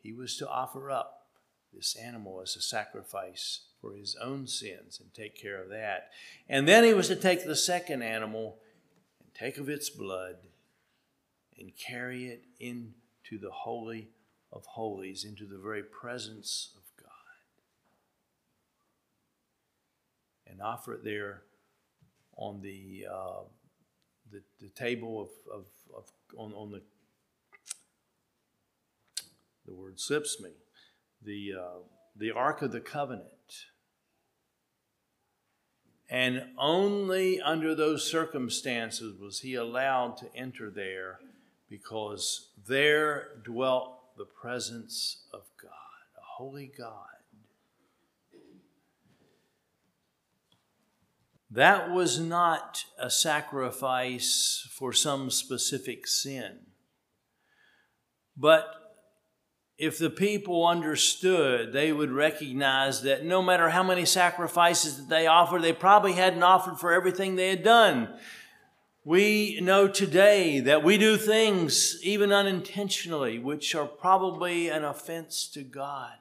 He 0.07 0.13
was 0.13 0.37
to 0.37 0.47
offer 0.47 0.89
up 0.89 1.27
this 1.73 1.93
animal 1.97 2.39
as 2.41 2.55
a 2.55 2.61
sacrifice 2.61 3.65
for 3.81 3.93
his 3.93 4.15
own 4.23 4.47
sins 4.47 5.01
and 5.01 5.13
take 5.13 5.35
care 5.35 5.61
of 5.61 5.67
that. 5.67 6.11
And 6.47 6.65
then 6.65 6.85
he 6.85 6.93
was 6.93 7.09
to 7.09 7.15
take 7.17 7.45
the 7.45 7.57
second 7.57 8.03
animal 8.03 8.59
and 9.19 9.33
take 9.33 9.57
of 9.57 9.67
its 9.67 9.89
blood 9.89 10.35
and 11.59 11.73
carry 11.75 12.27
it 12.27 12.45
into 12.57 13.37
the 13.37 13.51
Holy 13.51 14.07
of 14.53 14.65
Holies, 14.65 15.25
into 15.25 15.45
the 15.45 15.57
very 15.57 15.83
presence 15.83 16.69
of 16.77 16.83
God. 17.03 17.11
And 20.49 20.61
offer 20.61 20.93
it 20.93 21.03
there 21.03 21.41
on 22.37 22.61
the, 22.61 23.07
uh, 23.11 23.43
the, 24.31 24.41
the, 24.61 24.69
table 24.69 25.19
of, 25.21 25.29
of, 25.53 25.65
of 25.93 26.05
on, 26.37 26.53
on 26.53 26.71
the 26.71 26.81
the 29.67 29.73
word 29.73 29.99
slips 29.99 30.39
me, 30.41 30.51
the, 31.21 31.53
uh, 31.59 31.79
the 32.15 32.31
Ark 32.31 32.61
of 32.61 32.71
the 32.71 32.79
Covenant. 32.79 33.27
And 36.09 36.45
only 36.57 37.41
under 37.41 37.75
those 37.75 38.09
circumstances 38.09 39.19
was 39.19 39.41
he 39.41 39.55
allowed 39.55 40.15
to 40.17 40.33
enter 40.33 40.69
there 40.69 41.19
because 41.69 42.49
there 42.65 43.31
dwelt 43.43 44.15
the 44.17 44.25
presence 44.25 45.25
of 45.33 45.41
God, 45.61 45.71
a 46.17 46.21
holy 46.37 46.71
God. 46.77 47.03
That 51.51 51.91
was 51.91 52.19
not 52.19 52.85
a 52.97 53.09
sacrifice 53.09 54.67
for 54.71 54.93
some 54.93 55.29
specific 55.29 56.07
sin, 56.07 56.59
but 58.35 58.76
if 59.77 59.99
the 59.99 60.09
people 60.09 60.65
understood, 60.65 61.71
they 61.71 61.91
would 61.91 62.11
recognize 62.11 63.03
that 63.03 63.23
no 63.23 63.43
matter 63.43 63.69
how 63.69 63.83
many 63.83 64.05
sacrifices 64.05 64.97
that 64.97 65.09
they 65.09 65.27
offered, 65.27 65.61
they 65.61 65.73
probably 65.73 66.13
hadn't 66.13 66.41
offered 66.41 66.79
for 66.79 66.91
everything 66.91 67.35
they 67.35 67.49
had 67.49 67.63
done. 67.63 68.09
We 69.05 69.59
know 69.61 69.87
today 69.87 70.59
that 70.61 70.83
we 70.83 70.97
do 70.97 71.15
things, 71.15 72.03
even 72.03 72.33
unintentionally, 72.33 73.37
which 73.37 73.75
are 73.75 73.85
probably 73.85 74.67
an 74.67 74.83
offense 74.83 75.47
to 75.53 75.61
God. 75.61 76.11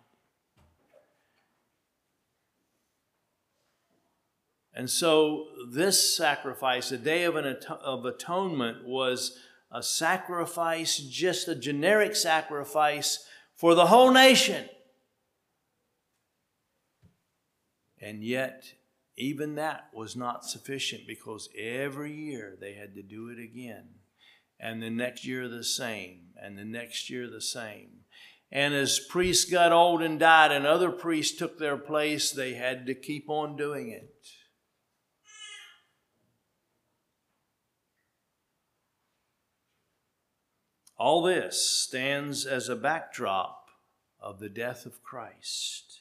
And 4.75 4.91
so, 4.91 5.47
this 5.73 6.15
sacrifice, 6.15 6.91
the 6.91 6.99
Day 6.99 7.25
of, 7.25 7.35
of 7.35 8.05
Atonement, 8.05 8.87
was 8.87 9.39
a 9.73 9.83
sacrifice, 9.83 10.99
just 10.99 11.49
a 11.49 11.55
generic 11.55 12.15
sacrifice 12.15 13.27
for 13.57 13.75
the 13.75 13.87
whole 13.87 14.13
nation. 14.13 14.69
And 18.01 18.23
yet, 18.23 18.75
even 19.17 19.55
that 19.55 19.89
was 19.93 20.15
not 20.15 20.45
sufficient 20.45 21.07
because 21.07 21.49
every 21.59 22.13
year 22.13 22.57
they 22.61 22.75
had 22.75 22.95
to 22.95 23.03
do 23.03 23.29
it 23.29 23.43
again. 23.43 23.89
And 24.61 24.83
the 24.83 24.91
next 24.91 25.27
year 25.27 25.49
the 25.49 25.65
same, 25.65 26.29
and 26.41 26.57
the 26.57 26.65
next 26.65 27.11
year 27.11 27.29
the 27.29 27.41
same. 27.41 28.05
And 28.53 28.75
as 28.75 29.01
priests 29.01 29.51
got 29.51 29.73
old 29.73 30.03
and 30.03 30.21
died, 30.21 30.53
and 30.53 30.67
other 30.67 30.91
priests 30.91 31.37
took 31.37 31.59
their 31.59 31.77
place, 31.77 32.31
they 32.31 32.55
had 32.55 32.87
to 32.87 32.95
keep 32.95 33.29
on 33.29 33.57
doing 33.57 33.91
it. 33.91 34.15
All 40.99 41.23
this 41.23 41.61
stands 41.61 42.47
as 42.47 42.69
a 42.69 42.77
backdrop 42.77 43.69
of 44.21 44.41
the 44.41 44.49
death 44.49 44.87
of 44.87 45.03
Christ. 45.03 46.01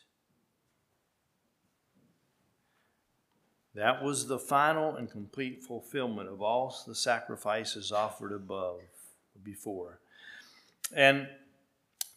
That 3.74 4.02
was 4.02 4.28
the 4.28 4.40
final 4.40 4.96
and 4.96 5.12
complete 5.12 5.62
fulfillment 5.62 6.30
of 6.30 6.42
all 6.42 6.74
the 6.88 6.96
sacrifices 6.96 7.92
offered 7.92 8.32
above 8.32 8.80
before. 9.44 10.00
And 10.94 11.28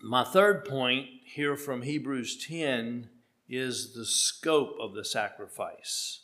my 0.01 0.23
third 0.23 0.65
point 0.65 1.09
here 1.25 1.57
from 1.57 1.83
Hebrews 1.83 2.47
10 2.47 3.09
is 3.49 3.95
the 3.95 4.07
scope 4.07 4.77
of 4.81 4.95
the 4.95 5.05
sacrifice. 5.05 6.21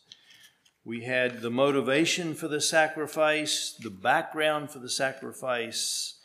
We 0.85 1.03
had 1.03 1.41
the 1.41 1.51
motivation 1.51 2.35
for 2.35 2.47
the 2.47 2.61
sacrifice, 2.61 3.73
the 3.73 3.91
background 3.91 4.71
for 4.71 4.79
the 4.79 4.89
sacrifice, 4.89 6.21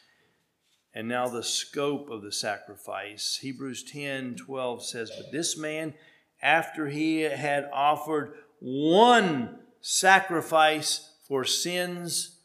and 0.99 1.07
now 1.07 1.29
the 1.29 1.41
scope 1.41 2.09
of 2.09 2.23
the 2.23 2.31
sacrifice. 2.31 3.39
Hebrews 3.41 3.83
10 3.83 4.35
12 4.35 4.83
says, 4.83 5.09
But 5.15 5.31
this 5.31 5.57
man, 5.57 5.93
after 6.41 6.87
he 6.87 7.21
had 7.21 7.69
offered 7.71 8.33
one 8.59 9.59
sacrifice 9.79 11.13
for 11.25 11.45
sins 11.45 12.41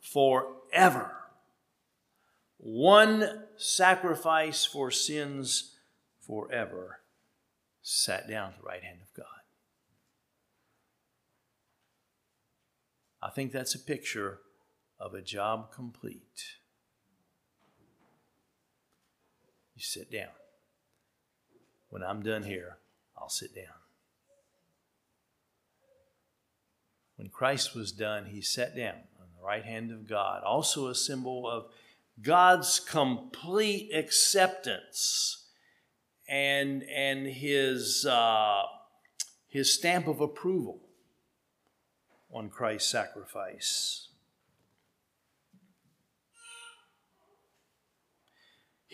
forever, 0.00 1.16
one 2.58 3.42
sacrifice 3.56 4.64
for 4.64 4.92
sins 4.92 5.74
forever, 6.24 7.00
sat 7.82 8.28
down 8.28 8.50
at 8.50 8.58
the 8.58 8.68
right 8.68 8.84
hand 8.84 9.00
of 9.02 9.12
God. 9.16 9.26
I 13.20 13.30
think 13.30 13.50
that's 13.50 13.74
a 13.74 13.80
picture 13.80 14.38
of 15.00 15.12
a 15.12 15.22
job 15.22 15.72
complete. 15.72 16.60
You 19.76 19.82
sit 19.82 20.10
down. 20.10 20.30
When 21.90 22.02
I'm 22.02 22.22
done 22.22 22.42
here, 22.42 22.78
I'll 23.16 23.28
sit 23.28 23.54
down. 23.54 23.74
When 27.16 27.28
Christ 27.28 27.74
was 27.74 27.92
done, 27.92 28.26
he 28.26 28.40
sat 28.40 28.74
down 28.74 28.94
on 29.20 29.26
the 29.36 29.44
right 29.44 29.64
hand 29.64 29.92
of 29.92 30.08
God, 30.08 30.42
also 30.42 30.88
a 30.88 30.94
symbol 30.94 31.48
of 31.48 31.66
God's 32.22 32.80
complete 32.80 33.90
acceptance 33.94 35.44
and, 36.26 36.82
and 36.84 37.26
his, 37.26 38.06
uh, 38.06 38.62
his 39.46 39.72
stamp 39.72 40.06
of 40.06 40.22
approval 40.22 40.80
on 42.32 42.48
Christ's 42.48 42.90
sacrifice. 42.90 44.08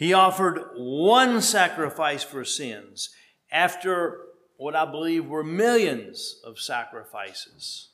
He 0.03 0.15
offered 0.15 0.71
one 0.75 1.41
sacrifice 1.41 2.25
for 2.25 2.45
sins 2.45 3.11
after 3.53 4.23
what 4.57 4.75
I 4.75 4.85
believe 4.85 5.27
were 5.27 5.45
millions 5.45 6.41
of 6.45 6.59
sacrifices 6.59 7.91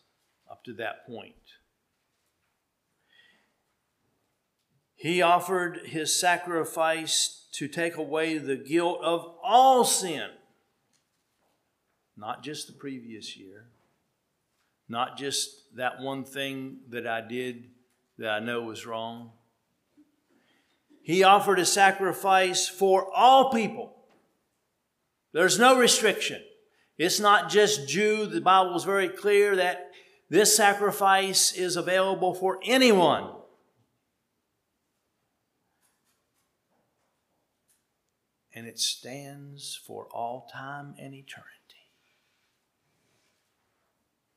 up 0.50 0.64
to 0.64 0.72
that 0.76 1.06
point. 1.06 1.34
He 4.96 5.20
offered 5.20 5.80
his 5.84 6.18
sacrifice 6.18 7.46
to 7.52 7.68
take 7.68 7.98
away 7.98 8.38
the 8.38 8.56
guilt 8.56 9.00
of 9.02 9.34
all 9.44 9.84
sin, 9.84 10.30
not 12.16 12.42
just 12.42 12.68
the 12.68 12.72
previous 12.72 13.36
year, 13.36 13.66
not 14.88 15.18
just 15.18 15.76
that 15.76 16.00
one 16.00 16.24
thing 16.24 16.78
that 16.88 17.06
I 17.06 17.20
did 17.20 17.64
that 18.16 18.30
I 18.30 18.38
know 18.38 18.62
was 18.62 18.86
wrong, 18.86 19.32
he 21.08 21.22
offered 21.22 21.58
a 21.58 21.64
sacrifice 21.64 22.68
for 22.68 23.10
all 23.16 23.50
people. 23.50 23.96
There's 25.32 25.58
no 25.58 25.78
restriction. 25.78 26.42
It's 26.98 27.18
not 27.18 27.48
just 27.48 27.88
Jew. 27.88 28.26
The 28.26 28.42
Bible 28.42 28.76
is 28.76 28.84
very 28.84 29.08
clear 29.08 29.56
that 29.56 29.90
this 30.28 30.54
sacrifice 30.54 31.52
is 31.52 31.76
available 31.76 32.34
for 32.34 32.60
anyone. 32.62 33.30
And 38.54 38.66
it 38.66 38.78
stands 38.78 39.80
for 39.86 40.08
all 40.12 40.46
time 40.52 40.94
and 40.98 41.14
eternity. 41.14 41.48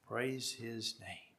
Praise 0.08 0.54
his 0.54 0.96
name. 1.02 1.31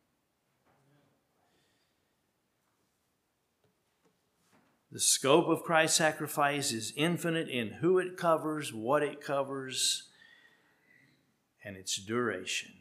The 4.92 5.00
scope 5.00 5.48
of 5.48 5.62
Christ's 5.62 5.96
sacrifice 5.96 6.70
is 6.70 6.92
infinite 6.96 7.48
in 7.48 7.68
who 7.80 7.98
it 7.98 8.18
covers, 8.18 8.74
what 8.74 9.02
it 9.02 9.22
covers, 9.22 10.10
and 11.64 11.78
its 11.78 11.96
duration. 11.96 12.72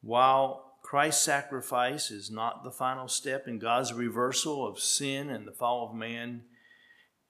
While 0.00 0.76
Christ's 0.82 1.24
sacrifice 1.24 2.12
is 2.12 2.30
not 2.30 2.62
the 2.62 2.70
final 2.70 3.08
step 3.08 3.48
in 3.48 3.58
God's 3.58 3.92
reversal 3.92 4.64
of 4.64 4.78
sin 4.78 5.28
and 5.28 5.44
the 5.44 5.52
fall 5.52 5.88
of 5.88 5.96
man, 5.96 6.42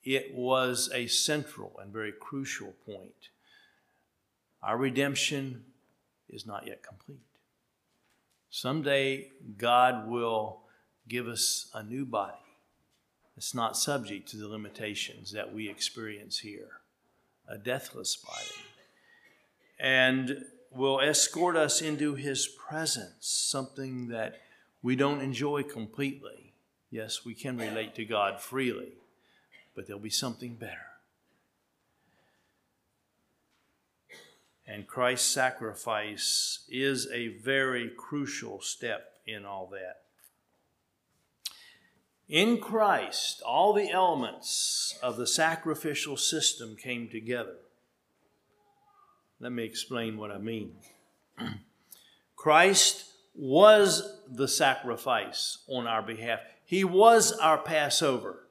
it 0.02 0.34
was 0.34 0.90
a 0.92 1.06
central 1.06 1.72
and 1.80 1.94
very 1.94 2.12
crucial 2.12 2.74
point. 2.84 3.30
Our 4.62 4.76
redemption 4.76 5.64
is 6.28 6.44
not 6.44 6.66
yet 6.66 6.82
complete. 6.82 7.20
Someday, 8.50 9.30
God 9.56 10.08
will 10.08 10.63
give 11.08 11.28
us 11.28 11.70
a 11.74 11.82
new 11.82 12.04
body 12.04 12.36
that's 13.34 13.54
not 13.54 13.76
subject 13.76 14.28
to 14.28 14.36
the 14.36 14.48
limitations 14.48 15.32
that 15.32 15.52
we 15.52 15.68
experience 15.68 16.38
here, 16.38 16.80
a 17.48 17.58
deathless 17.58 18.16
body, 18.16 18.64
and 19.78 20.44
will 20.70 21.00
escort 21.00 21.56
us 21.56 21.80
into 21.80 22.14
His 22.14 22.46
presence, 22.46 23.26
something 23.26 24.08
that 24.08 24.40
we 24.82 24.96
don't 24.96 25.20
enjoy 25.20 25.62
completely. 25.62 26.52
Yes, 26.90 27.24
we 27.24 27.34
can 27.34 27.58
relate 27.58 27.94
to 27.96 28.04
God 28.04 28.40
freely, 28.40 28.92
but 29.74 29.86
there'll 29.86 30.00
be 30.00 30.10
something 30.10 30.54
better. 30.54 30.78
And 34.66 34.86
Christ's 34.86 35.28
sacrifice 35.28 36.64
is 36.70 37.08
a 37.12 37.28
very 37.28 37.90
crucial 37.90 38.60
step 38.60 39.18
in 39.26 39.44
all 39.44 39.66
that. 39.72 40.03
In 42.28 42.58
Christ, 42.58 43.42
all 43.44 43.74
the 43.74 43.90
elements 43.90 44.98
of 45.02 45.16
the 45.16 45.26
sacrificial 45.26 46.16
system 46.16 46.74
came 46.74 47.08
together. 47.08 47.56
Let 49.40 49.52
me 49.52 49.64
explain 49.64 50.16
what 50.16 50.30
I 50.30 50.38
mean. 50.38 50.72
Christ 52.36 53.04
was 53.34 54.20
the 54.30 54.48
sacrifice 54.48 55.58
on 55.68 55.86
our 55.86 56.02
behalf. 56.02 56.40
He 56.64 56.82
was 56.82 57.32
our 57.32 57.58
Passover. 57.58 58.48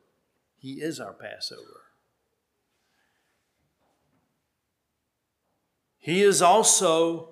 He 0.57 0.73
is 0.73 0.99
our 0.99 1.13
Passover. 1.13 1.81
He 5.97 6.21
is 6.21 6.41
also 6.41 7.29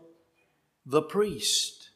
the 0.86 1.02
priest, 1.02 1.90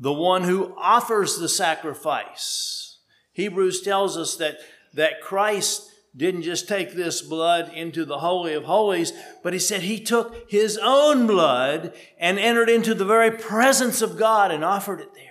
the 0.00 0.12
one 0.12 0.42
who 0.42 0.74
offers 0.76 1.38
the 1.38 1.48
sacrifice 1.48 2.93
Hebrews 3.34 3.82
tells 3.82 4.16
us 4.16 4.36
that, 4.36 4.58
that 4.94 5.20
Christ 5.20 5.90
didn't 6.16 6.42
just 6.42 6.68
take 6.68 6.92
this 6.92 7.20
blood 7.20 7.72
into 7.74 8.04
the 8.04 8.20
Holy 8.20 8.54
of 8.54 8.64
Holies, 8.64 9.12
but 9.42 9.52
he 9.52 9.58
said 9.58 9.82
he 9.82 10.00
took 10.00 10.50
his 10.50 10.78
own 10.80 11.26
blood 11.26 11.92
and 12.18 12.38
entered 12.38 12.70
into 12.70 12.94
the 12.94 13.04
very 13.04 13.32
presence 13.32 14.00
of 14.00 14.16
God 14.16 14.50
and 14.50 14.64
offered 14.64 15.00
it 15.00 15.12
there. 15.14 15.24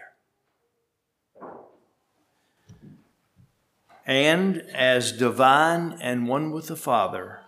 And 4.06 4.58
as 4.74 5.14
divine 5.14 5.98
and 6.02 6.28
one 6.28 6.52
with 6.52 6.68
the 6.68 6.76
Father, 6.76 7.40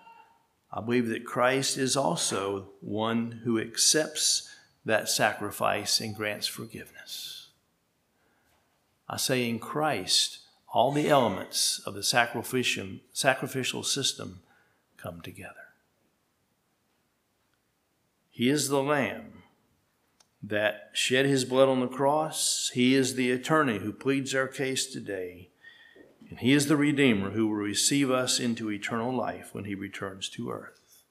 I 0.72 0.80
believe 0.80 1.08
that 1.10 1.26
Christ 1.26 1.78
is 1.78 1.98
also 1.98 2.70
one 2.80 3.42
who 3.44 3.60
accepts 3.60 4.50
that 4.86 5.10
sacrifice 5.10 6.00
and 6.00 6.16
grants 6.16 6.48
forgiveness. 6.48 7.50
I 9.10 9.18
say 9.18 9.50
in 9.50 9.60
Christ, 9.60 10.40
all 10.76 10.92
the 10.92 11.08
elements 11.08 11.80
of 11.86 11.94
the 11.94 12.04
sacrificial, 12.04 13.82
system 13.82 14.42
come 14.98 15.22
together. 15.22 15.72
He 18.30 18.50
is 18.50 18.68
the 18.68 18.84
Lamb 18.84 19.44
that 20.44 20.90
shed 20.92 21.28
his 21.28 21.46
blood 21.46 21.70
on 21.70 21.80
the 21.80 21.88
cross. 21.88 22.72
He 22.74 22.94
is 22.94 23.16
the 23.16 23.32
attorney 23.32 23.78
who 23.78 23.94
pleads 23.94 24.36
our 24.36 24.50
case 24.50 24.86
today. 24.86 25.48
And 26.30 26.40
he 26.40 26.52
is 26.52 26.66
the 26.66 26.76
Redeemer 26.76 27.30
who 27.30 27.48
will 27.48 27.56
receive 27.56 28.12
us 28.12 28.38
into 28.38 28.70
eternal 28.70 29.16
life 29.16 29.56
when 29.56 29.64
he 29.64 29.76
returns 29.76 30.28
to 30.32 30.52
earth. 30.52 31.04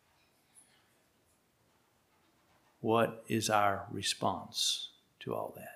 What 2.83 3.25
is 3.29 3.49
our 3.49 3.87
response 3.91 4.91
to 5.21 5.35
all 5.35 5.55
that? 5.57 5.74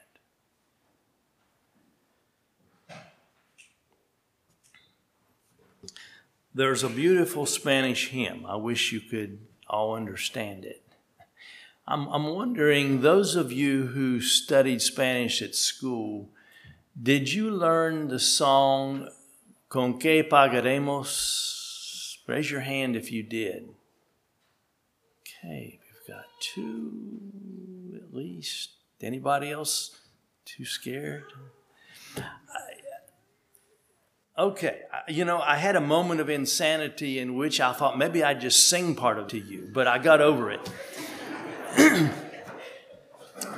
There's 6.58 6.82
a 6.82 6.88
beautiful 6.88 7.46
Spanish 7.46 8.08
hymn. 8.08 8.44
I 8.44 8.56
wish 8.56 8.90
you 8.90 8.98
could 8.98 9.38
all 9.68 9.94
understand 9.94 10.64
it. 10.64 10.82
I'm, 11.86 12.08
I'm 12.08 12.34
wondering, 12.34 13.00
those 13.00 13.36
of 13.36 13.52
you 13.52 13.86
who 13.86 14.20
studied 14.20 14.82
Spanish 14.82 15.40
at 15.40 15.54
school, 15.54 16.30
did 17.00 17.32
you 17.32 17.48
learn 17.48 18.08
the 18.08 18.18
song 18.18 19.08
Con 19.68 20.00
que 20.00 20.24
pagaremos? 20.24 22.16
Raise 22.26 22.50
your 22.50 22.62
hand 22.62 22.96
if 22.96 23.12
you 23.12 23.22
did. 23.22 23.68
Okay, 25.20 25.78
we've 25.80 26.08
got 26.12 26.24
two 26.40 27.20
at 27.94 28.12
least. 28.12 28.70
Anybody 29.00 29.52
else 29.52 29.96
too 30.44 30.64
scared? 30.64 31.22
Okay, 34.38 34.82
you 35.08 35.24
know, 35.24 35.40
I 35.40 35.56
had 35.56 35.74
a 35.74 35.80
moment 35.80 36.20
of 36.20 36.30
insanity 36.30 37.18
in 37.18 37.34
which 37.34 37.60
I 37.60 37.72
thought 37.72 37.98
maybe 37.98 38.22
I'd 38.22 38.40
just 38.40 38.68
sing 38.68 38.94
part 38.94 39.18
of 39.18 39.24
it 39.24 39.30
to 39.30 39.38
you, 39.38 39.68
but 39.72 39.88
I 39.88 39.98
got 39.98 40.20
over 40.20 40.50
it. 40.52 40.70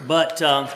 but 0.06 0.40
uh, 0.40 0.68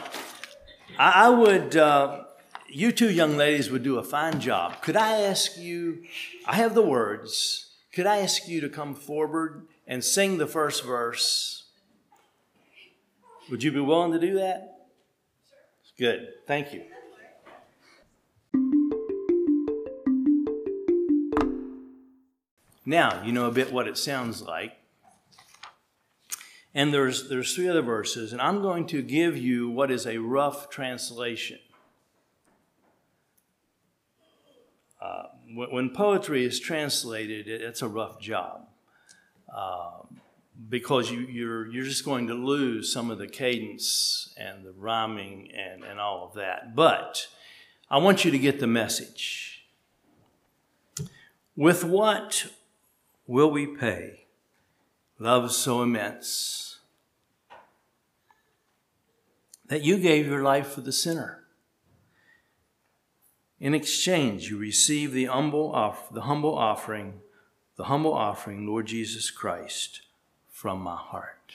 I, 0.98 1.26
I, 1.26 1.28
would, 1.30 1.76
uh, 1.76 2.24
you 2.68 2.92
two 2.92 3.10
young 3.10 3.36
ladies 3.38 3.70
would 3.70 3.82
do 3.82 3.98
a 3.98 4.04
fine 4.04 4.40
job. 4.40 4.82
Could 4.82 4.96
I 4.96 5.22
ask 5.22 5.56
you, 5.56 6.04
I 6.46 6.56
have 6.56 6.74
the 6.74 6.82
words, 6.82 7.70
could 7.92 8.06
I 8.06 8.18
ask 8.18 8.46
you 8.46 8.60
to 8.60 8.68
come 8.68 8.94
forward 8.94 9.66
and 9.86 10.04
sing 10.04 10.36
the 10.36 10.46
first 10.46 10.84
verse? 10.84 11.64
Would 13.50 13.62
you 13.62 13.72
be 13.72 13.80
willing 13.80 14.12
to 14.12 14.18
do 14.18 14.34
that? 14.34 14.88
Good, 15.98 16.28
thank 16.46 16.74
you. 16.74 16.82
Now, 22.86 23.22
you 23.24 23.32
know 23.32 23.46
a 23.46 23.50
bit 23.50 23.72
what 23.72 23.88
it 23.88 23.96
sounds 23.96 24.42
like. 24.42 24.72
And 26.74 26.92
there's, 26.92 27.28
there's 27.28 27.54
three 27.54 27.68
other 27.68 27.82
verses, 27.82 28.32
and 28.32 28.42
I'm 28.42 28.60
going 28.60 28.86
to 28.88 29.00
give 29.00 29.36
you 29.36 29.70
what 29.70 29.92
is 29.92 30.06
a 30.06 30.18
rough 30.18 30.68
translation. 30.68 31.60
Uh, 35.00 35.24
when 35.54 35.90
poetry 35.90 36.44
is 36.44 36.58
translated, 36.58 37.46
it's 37.46 37.80
a 37.82 37.86
rough 37.88 38.20
job 38.20 38.66
uh, 39.54 39.98
because 40.68 41.10
you, 41.10 41.20
you're, 41.20 41.70
you're 41.70 41.84
just 41.84 42.04
going 42.04 42.26
to 42.26 42.34
lose 42.34 42.92
some 42.92 43.10
of 43.10 43.18
the 43.18 43.28
cadence 43.28 44.34
and 44.36 44.64
the 44.64 44.72
rhyming 44.72 45.52
and, 45.52 45.84
and 45.84 46.00
all 46.00 46.26
of 46.26 46.34
that. 46.34 46.74
But 46.74 47.28
I 47.88 47.98
want 47.98 48.24
you 48.24 48.32
to 48.32 48.38
get 48.38 48.58
the 48.58 48.66
message. 48.66 49.66
With 51.54 51.84
what 51.84 52.46
will 53.26 53.50
we 53.50 53.66
pay 53.66 54.26
love 55.18 55.52
so 55.52 55.82
immense 55.82 56.78
that 59.66 59.82
you 59.82 59.98
gave 59.98 60.26
your 60.26 60.42
life 60.42 60.68
for 60.68 60.82
the 60.82 60.92
sinner. 60.92 61.44
In 63.58 63.74
exchange, 63.74 64.50
you 64.50 64.58
receive 64.58 65.12
the 65.12 65.24
humble, 65.24 65.74
off, 65.74 66.12
the 66.12 66.22
humble 66.22 66.54
offering, 66.54 67.20
the 67.76 67.84
humble 67.84 68.12
offering, 68.12 68.66
Lord 68.66 68.86
Jesus 68.86 69.30
Christ, 69.30 70.02
from 70.50 70.80
my 70.80 70.96
heart. 70.96 71.54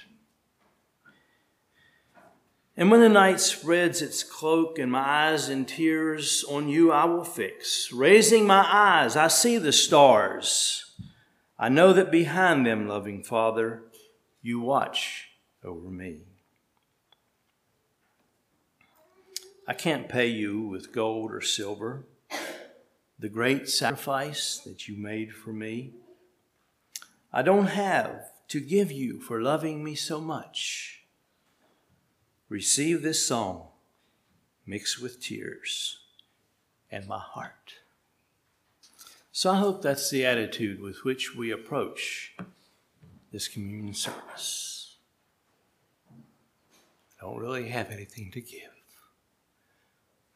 And 2.76 2.90
when 2.90 3.02
the 3.02 3.10
night 3.10 3.42
spreads 3.42 4.02
its 4.02 4.24
cloak 4.24 4.80
and 4.80 4.92
my 4.92 5.02
eyes 5.02 5.50
in 5.50 5.66
tears 5.66 6.46
on 6.50 6.70
you 6.70 6.92
I 6.92 7.06
will 7.06 7.26
fix, 7.26 7.92
raising 7.92 8.48
my 8.48 8.66
eyes, 8.68 9.16
I 9.16 9.28
see 9.28 9.58
the 9.58 9.74
stars 9.74 10.90
I 11.60 11.68
know 11.68 11.92
that 11.92 12.10
behind 12.10 12.66
them, 12.66 12.88
loving 12.88 13.22
Father, 13.22 13.84
you 14.42 14.62
watch 14.62 15.28
over 15.64 15.90
me. 15.90 16.22
I 19.68 19.74
can't 19.74 20.08
pay 20.08 20.28
you 20.28 20.62
with 20.62 20.94
gold 20.94 21.34
or 21.34 21.42
silver 21.42 22.06
the 23.20 23.30
great 23.30 23.68
sacrifice 23.68 24.60
that 24.60 24.88
you 24.88 24.96
made 24.96 25.34
for 25.34 25.52
me. 25.52 25.92
I 27.34 27.42
don't 27.42 27.68
have 27.68 28.32
to 28.48 28.62
give 28.62 28.92
you 28.92 29.20
for 29.20 29.42
loving 29.42 29.84
me 29.84 29.94
so 29.94 30.22
much. 30.22 31.02
Receive 32.48 33.02
this 33.02 33.26
song 33.26 33.68
mixed 34.66 35.02
with 35.02 35.22
tears 35.22 35.98
and 36.90 37.08
my 37.08 37.20
heart. 37.20 37.79
So 39.40 39.52
I 39.52 39.56
hope 39.56 39.82
that's 39.82 40.10
the 40.10 40.26
attitude 40.26 40.82
with 40.82 41.06
which 41.06 41.34
we 41.34 41.50
approach 41.50 42.36
this 43.32 43.48
communion 43.48 43.94
service. 43.94 44.98
I 46.12 47.22
don't 47.22 47.40
really 47.40 47.70
have 47.70 47.90
anything 47.90 48.32
to 48.32 48.42
give, 48.42 48.76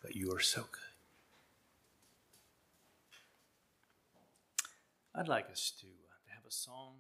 but 0.01 0.15
you 0.15 0.31
are 0.33 0.39
so 0.39 0.61
good. 0.71 0.93
I'd 5.13 5.27
like 5.27 5.51
us 5.51 5.73
to, 5.81 5.87
uh, 5.87 6.33
have 6.33 6.45
a 6.47 6.51
song. 6.51 6.99